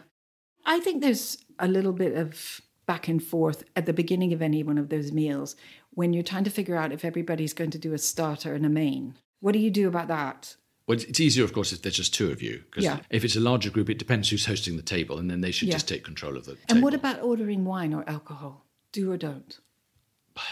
I 0.66 0.80
think 0.80 1.02
there's 1.02 1.38
a 1.60 1.68
little 1.68 1.94
bit 1.94 2.16
of 2.16 2.62
back 2.86 3.08
and 3.08 3.24
forth 3.24 3.64
at 3.76 3.86
the 3.86 3.94
beginning 3.94 4.34
of 4.34 4.42
any 4.42 4.64
one 4.64 4.78
of 4.78 4.90
those 4.90 5.12
meals 5.12 5.56
when 5.92 6.14
you're 6.14 6.24
trying 6.24 6.44
to 6.44 6.50
figure 6.50 6.76
out 6.76 6.92
if 6.92 7.04
everybody's 7.04 7.54
going 7.54 7.72
to 7.72 7.80
do 7.80 7.94
a 7.94 7.98
starter 7.98 8.54
and 8.54 8.66
a 8.66 8.70
main. 8.70 9.16
What 9.40 9.54
do 9.54 9.60
you 9.60 9.72
do 9.72 9.88
about 9.88 10.08
that? 10.08 10.56
Well, 10.88 11.00
it's 11.00 11.20
easier, 11.20 11.44
of 11.44 11.52
course, 11.54 11.72
if 11.74 11.82
there's 11.82 11.96
just 11.96 12.14
two 12.14 12.32
of 12.32 12.42
you. 12.44 12.64
Because 12.70 12.84
Yeah. 12.84 13.00
if 13.10 13.26
it's 13.26 13.36
a 13.36 13.40
larger 13.40 13.72
group, 13.72 13.90
it 13.90 13.98
depends 13.98 14.30
who's 14.30 14.46
hosting 14.46 14.78
the 14.78 14.84
table, 14.84 15.18
and 15.18 15.30
then 15.32 15.42
they 15.42 15.52
should 15.52 15.68
Yeah. 15.68 15.76
just 15.76 15.88
take 15.88 16.04
control 16.04 16.38
of 16.38 16.46
the 16.46 16.52
And 16.52 16.68
table. 16.68 16.82
what 16.82 16.94
about 16.94 17.22
ordering 17.22 17.66
wine 17.66 17.94
or 17.94 18.08
alcohol? 18.08 18.66
Do 18.92 19.12
or 19.12 19.18
don't? 19.18 19.60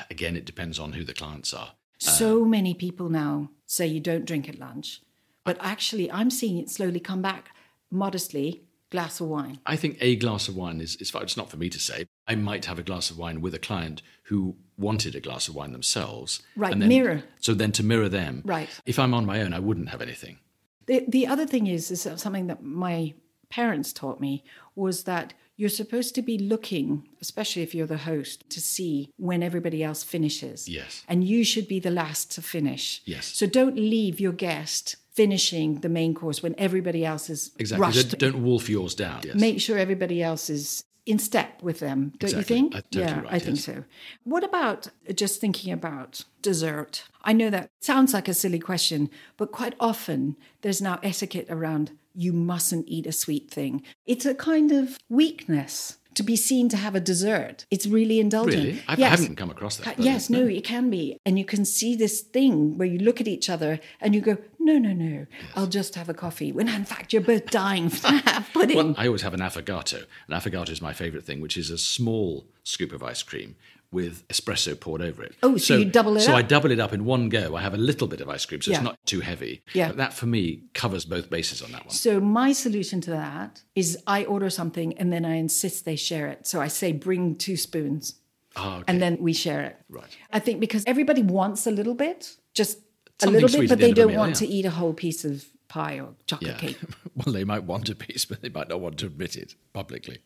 Again, 0.10 0.36
it 0.36 0.46
depends 0.46 0.80
on 0.80 0.94
who 0.94 1.04
the 1.04 1.14
clients 1.14 1.54
are. 1.54 1.76
So 2.00 2.42
uh, 2.44 2.46
many 2.46 2.74
people 2.74 3.10
now 3.10 3.52
say 3.68 3.86
you 3.88 4.00
don't 4.00 4.26
drink 4.26 4.50
at 4.50 4.58
lunch, 4.58 5.02
but 5.44 5.58
actually, 5.60 6.12
I'm 6.12 6.30
seeing 6.32 6.58
it 6.58 6.70
slowly 6.70 7.00
come 7.00 7.22
back 7.22 7.56
modestly 7.92 8.64
glass 8.90 9.20
of 9.22 9.28
wine. 9.28 9.60
I 9.66 9.76
think 9.76 9.98
a 10.02 10.16
glass 10.16 10.48
of 10.48 10.56
wine 10.56 10.82
is, 10.82 10.96
is 10.98 11.12
fine. 11.12 11.24
It's 11.24 11.38
not 11.38 11.50
for 11.50 11.58
me 11.58 11.70
to 11.70 11.80
say. 11.80 12.06
I 12.28 12.36
might 12.36 12.66
have 12.66 12.80
a 12.80 12.84
glass 12.84 13.10
of 13.12 13.18
wine 13.18 13.42
with 13.42 13.54
a 13.54 13.60
client 13.60 14.02
who 14.24 14.56
wanted 14.78 15.16
a 15.16 15.20
glass 15.20 15.48
of 15.48 15.56
wine 15.56 15.72
themselves. 15.74 16.42
Right, 16.56 16.72
and 16.72 16.82
then- 16.82 16.90
mirror. 16.90 17.24
So 17.42 17.54
then 17.54 17.72
to 17.74 17.84
mirror 17.84 18.10
them. 18.10 18.42
Right. 18.46 18.70
If 18.86 18.98
I'm 19.00 19.14
on 19.14 19.26
my 19.26 19.42
own, 19.42 19.54
I 19.54 19.60
wouldn't 19.60 19.90
have 19.90 20.02
anything. 20.02 20.40
The, 20.86 21.06
the 21.08 21.28
other 21.28 21.46
thing 21.46 21.68
is, 21.68 21.92
is 21.92 22.02
something 22.22 22.48
that 22.48 22.64
my 22.64 23.14
parents 23.50 23.94
taught 23.94 24.20
me 24.20 24.44
was 24.76 25.04
that 25.04 25.34
you're 25.56 25.70
supposed 25.70 26.16
to 26.16 26.22
be 26.22 26.38
looking, 26.38 27.08
especially 27.22 27.62
if 27.62 27.76
you're 27.76 27.86
the 27.88 27.98
host, 27.98 28.50
to 28.50 28.60
see 28.60 29.12
when 29.18 29.44
everybody 29.44 29.84
else 29.84 30.04
finishes. 30.04 30.68
Yes. 30.68 31.04
And 31.08 31.24
you 31.24 31.44
should 31.44 31.68
be 31.68 31.80
the 31.80 31.92
last 31.92 32.32
to 32.32 32.42
finish. 32.42 33.02
Yes. 33.06 33.28
So 33.28 33.46
don't 33.46 33.76
leave 33.76 34.20
your 34.20 34.32
guest 34.32 34.96
finishing 35.14 35.82
the 35.82 35.90
main 35.90 36.16
course 36.16 36.42
when 36.42 36.56
everybody 36.58 37.06
else 37.06 37.30
is 37.30 37.52
Exactly. 37.60 37.86
rushed. 37.86 38.18
Don't, 38.18 38.34
don't 38.34 38.44
wolf 38.44 38.68
yours 38.68 38.96
down. 38.96 39.22
Yes. 39.24 39.36
Make 39.36 39.62
sure 39.62 39.78
everybody 39.78 40.24
else 40.24 40.50
is 40.50 40.84
in 41.06 41.20
step 41.20 41.62
with 41.62 41.80
them, 41.80 42.14
don't 42.20 42.32
Exactly. 42.32 42.38
you 42.58 42.70
think? 42.70 42.86
Yeah, 42.92 43.20
right, 43.22 43.34
I 43.34 43.40
think 43.40 43.60
so. 43.60 43.84
What 44.24 44.44
about 44.44 44.88
just 45.14 45.42
thinking 45.42 45.74
about 45.74 46.24
dessert? 46.42 47.04
I 47.24 47.34
know 47.34 47.50
that 47.50 47.72
sounds 47.82 48.14
like 48.14 48.28
a 48.28 48.34
silly 48.34 48.60
question, 48.60 49.10
but 49.38 49.52
quite 49.52 49.76
often 49.80 50.38
there's 50.62 50.82
now 50.82 51.00
etiquette 51.04 51.48
around 51.50 51.92
you 52.16 52.32
mustn't 52.32 52.88
eat 52.88 53.08
a 53.08 53.12
sweet 53.12 53.50
thing. 53.50 53.84
It's 54.06 54.26
a 54.26 54.36
kind 54.36 54.72
of 54.72 54.98
weakness 55.10 55.98
to 56.16 56.24
be 56.24 56.36
seen 56.36 56.70
to 56.70 56.78
have 56.78 56.96
a 56.96 57.00
dessert. 57.00 57.66
It's 57.72 57.86
really 57.88 58.20
indulgent. 58.20 58.64
Really? 58.66 58.84
I, 58.88 58.96
Yes. 58.98 59.20
haven't 59.20 59.36
come 59.36 59.50
across 59.50 59.78
that. 59.78 60.00
Yes, 60.00 60.30
no, 60.30 60.46
it 60.46 60.64
can 60.64 60.90
be. 60.90 61.18
And 61.26 61.38
you 61.40 61.46
can 61.46 61.66
see 61.66 61.96
this 61.96 62.22
thing 62.22 62.78
where 62.78 62.88
you 62.88 63.00
look 63.00 63.20
at 63.22 63.28
each 63.28 63.50
other 63.50 63.80
and 64.02 64.14
you 64.16 64.22
go, 64.22 64.38
no, 64.60 64.78
no, 64.78 64.94
no, 64.94 65.26
I'll 65.56 65.68
just 65.68 65.96
have 65.96 66.10
a 66.10 66.14
coffee. 66.14 66.52
When 66.52 66.68
in 66.70 66.86
fact, 66.86 67.14
you're 67.14 67.22
both 67.22 67.48
dying 67.48 67.90
for 67.90 68.08
have 68.08 68.50
pudding. 68.54 68.78
Well, 68.78 68.96
I 68.98 69.08
always 69.08 69.22
have 69.24 69.34
an 69.34 69.40
affogato. 69.42 70.06
An 70.28 70.40
affogato 70.40 70.70
is 70.70 70.82
my 70.82 70.94
favourite 70.94 71.26
thing, 71.26 71.42
which 71.42 71.58
is 71.58 71.70
a 71.70 71.78
small 71.78 72.46
scoop 72.64 72.92
of 72.94 73.04
ice 73.04 73.24
cream 73.24 73.56
with 73.94 74.28
espresso 74.28 74.78
poured 74.80 75.02
over 75.02 75.24
it. 75.24 75.36
Oh, 75.44 75.58
so 75.58 75.78
you 75.78 75.86
double 75.86 76.18
it 76.18 76.22
So 76.22 76.32
up? 76.34 76.38
I 76.40 76.42
double 76.42 76.72
it 76.72 76.80
up 76.80 76.92
in 76.94 77.06
one 77.06 77.30
go. 77.30 77.56
I 77.56 77.62
have 77.62 77.74
a 77.74 77.78
little 77.78 78.08
bit 78.08 78.20
of 78.22 78.28
ice 78.30 78.46
cream, 78.46 78.62
so 78.62 78.72
Yeah. 78.72 78.78
it's 78.78 78.84
not 78.84 78.98
too 79.06 79.22
heavy. 79.22 79.64
Yeah. 79.74 79.90
But 79.90 79.98
that 79.98 80.14
for 80.14 80.26
me 80.26 80.64
covers 80.74 81.06
both 81.06 81.30
bases 81.30 81.62
on 81.62 81.72
that 81.72 81.86
one. 81.86 81.92
So 81.94 82.20
my 82.20 82.52
solution 82.52 83.00
to 83.02 83.12
that 83.12 83.62
is 83.76 83.98
I 84.08 84.26
order 84.26 84.50
something 84.50 84.98
and 84.98 85.14
then 85.14 85.24
I 85.26 85.36
insist 85.36 85.86
they 85.86 85.96
share 85.96 86.28
it. 86.28 86.48
So 86.48 86.60
I 86.60 86.68
say 86.68 86.92
bring 86.92 87.36
two 87.36 87.56
spoons 87.56 88.16
Oh, 88.56 88.74
okay. 88.76 88.84
and 88.88 89.02
then 89.02 89.18
we 89.20 89.34
share 89.34 89.62
it. 89.62 89.78
Right. 89.90 90.18
I 90.32 90.40
think 90.40 90.60
because 90.60 90.84
everybody 90.86 91.22
wants 91.24 91.66
a 91.68 91.72
little 91.72 91.96
bit, 91.96 92.36
just 92.54 92.80
a 93.22 93.28
little 93.28 93.48
bit, 93.50 93.70
but 93.70 93.78
the 93.80 93.84
they 93.86 93.90
end 93.90 93.98
of 93.98 93.98
a 93.98 94.02
don't 94.02 94.12
meal, 94.12 94.20
want 94.20 94.42
yeah. 94.42 94.48
to 94.48 94.54
eat 94.54 94.66
a 94.66 94.72
whole 94.72 94.94
piece 94.94 95.24
of 95.26 95.46
pie 95.68 96.00
or 96.00 96.14
chocolate 96.28 96.52
yeah. 96.52 96.58
cake. 96.58 96.80
well, 97.16 97.34
they 97.34 97.44
might 97.44 97.64
want 97.64 97.90
a 97.90 97.96
piece, 97.96 98.26
but 98.26 98.42
they 98.42 98.50
might 98.50 98.70
not 98.70 98.80
want 98.80 98.98
to 99.00 99.06
admit 99.08 99.36
it 99.36 99.56
publicly. 99.74 100.20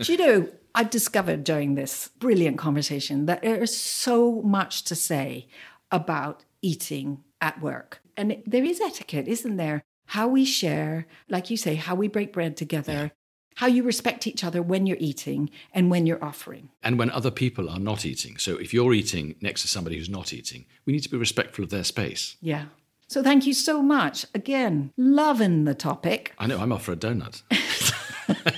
Do 0.00 0.12
you 0.12 0.18
know, 0.18 0.48
I've 0.74 0.90
discovered 0.90 1.44
during 1.44 1.74
this 1.74 2.08
brilliant 2.18 2.58
conversation 2.58 3.26
that 3.26 3.42
there 3.42 3.62
is 3.62 3.76
so 3.76 4.42
much 4.42 4.84
to 4.84 4.94
say 4.94 5.48
about 5.90 6.44
eating 6.62 7.22
at 7.40 7.60
work. 7.60 8.00
And 8.16 8.42
there 8.46 8.64
is 8.64 8.80
etiquette, 8.80 9.28
isn't 9.28 9.56
there? 9.56 9.82
How 10.06 10.28
we 10.28 10.44
share, 10.44 11.06
like 11.28 11.50
you 11.50 11.56
say, 11.56 11.74
how 11.74 11.94
we 11.94 12.08
break 12.08 12.32
bread 12.32 12.56
together, 12.56 13.12
how 13.56 13.66
you 13.66 13.82
respect 13.82 14.26
each 14.26 14.44
other 14.44 14.62
when 14.62 14.86
you're 14.86 14.96
eating 15.00 15.50
and 15.72 15.90
when 15.90 16.06
you're 16.06 16.22
offering. 16.22 16.70
And 16.82 16.98
when 16.98 17.10
other 17.10 17.30
people 17.30 17.68
are 17.68 17.78
not 17.78 18.04
eating. 18.04 18.36
So 18.36 18.56
if 18.56 18.72
you're 18.72 18.94
eating 18.94 19.34
next 19.40 19.62
to 19.62 19.68
somebody 19.68 19.96
who's 19.96 20.10
not 20.10 20.32
eating, 20.32 20.66
we 20.84 20.92
need 20.92 21.02
to 21.02 21.08
be 21.08 21.16
respectful 21.16 21.64
of 21.64 21.70
their 21.70 21.84
space. 21.84 22.36
Yeah. 22.40 22.66
So 23.08 23.22
thank 23.22 23.46
you 23.46 23.54
so 23.54 23.82
much. 23.82 24.26
Again, 24.34 24.92
loving 24.96 25.64
the 25.64 25.74
topic. 25.74 26.34
I 26.38 26.46
know, 26.46 26.58
I'm 26.58 26.72
off 26.72 26.84
for 26.84 26.92
a 26.92 26.96
donut. 26.96 27.42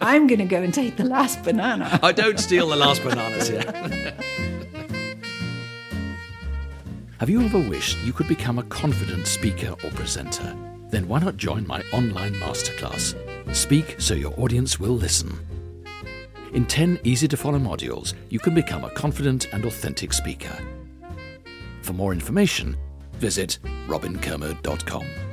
I'm 0.00 0.26
going 0.26 0.38
to 0.38 0.44
go 0.44 0.62
and 0.62 0.72
take 0.72 0.96
the 0.96 1.04
last 1.04 1.42
banana. 1.42 1.98
I 2.02 2.12
don't 2.12 2.38
steal 2.38 2.68
the 2.68 2.76
last 2.76 3.02
bananas 3.02 3.48
here. 3.48 4.16
Have 7.18 7.30
you 7.30 7.40
ever 7.42 7.60
wished 7.60 7.98
you 7.98 8.12
could 8.12 8.26
become 8.26 8.58
a 8.58 8.64
confident 8.64 9.26
speaker 9.26 9.72
or 9.84 9.90
presenter? 9.90 10.56
Then 10.88 11.06
why 11.06 11.20
not 11.20 11.36
join 11.36 11.66
my 11.66 11.82
online 11.92 12.34
masterclass? 12.34 13.14
Speak 13.54 13.96
so 13.98 14.14
your 14.14 14.38
audience 14.40 14.80
will 14.80 14.96
listen. 14.96 15.38
In 16.52 16.66
10 16.66 16.98
easy 17.04 17.28
to 17.28 17.36
follow 17.36 17.58
modules, 17.58 18.14
you 18.28 18.38
can 18.38 18.54
become 18.54 18.84
a 18.84 18.90
confident 18.90 19.52
and 19.54 19.64
authentic 19.64 20.12
speaker. 20.12 20.56
For 21.82 21.92
more 21.92 22.12
information, 22.12 22.76
visit 23.14 23.58
robinkermode.com. 23.86 25.31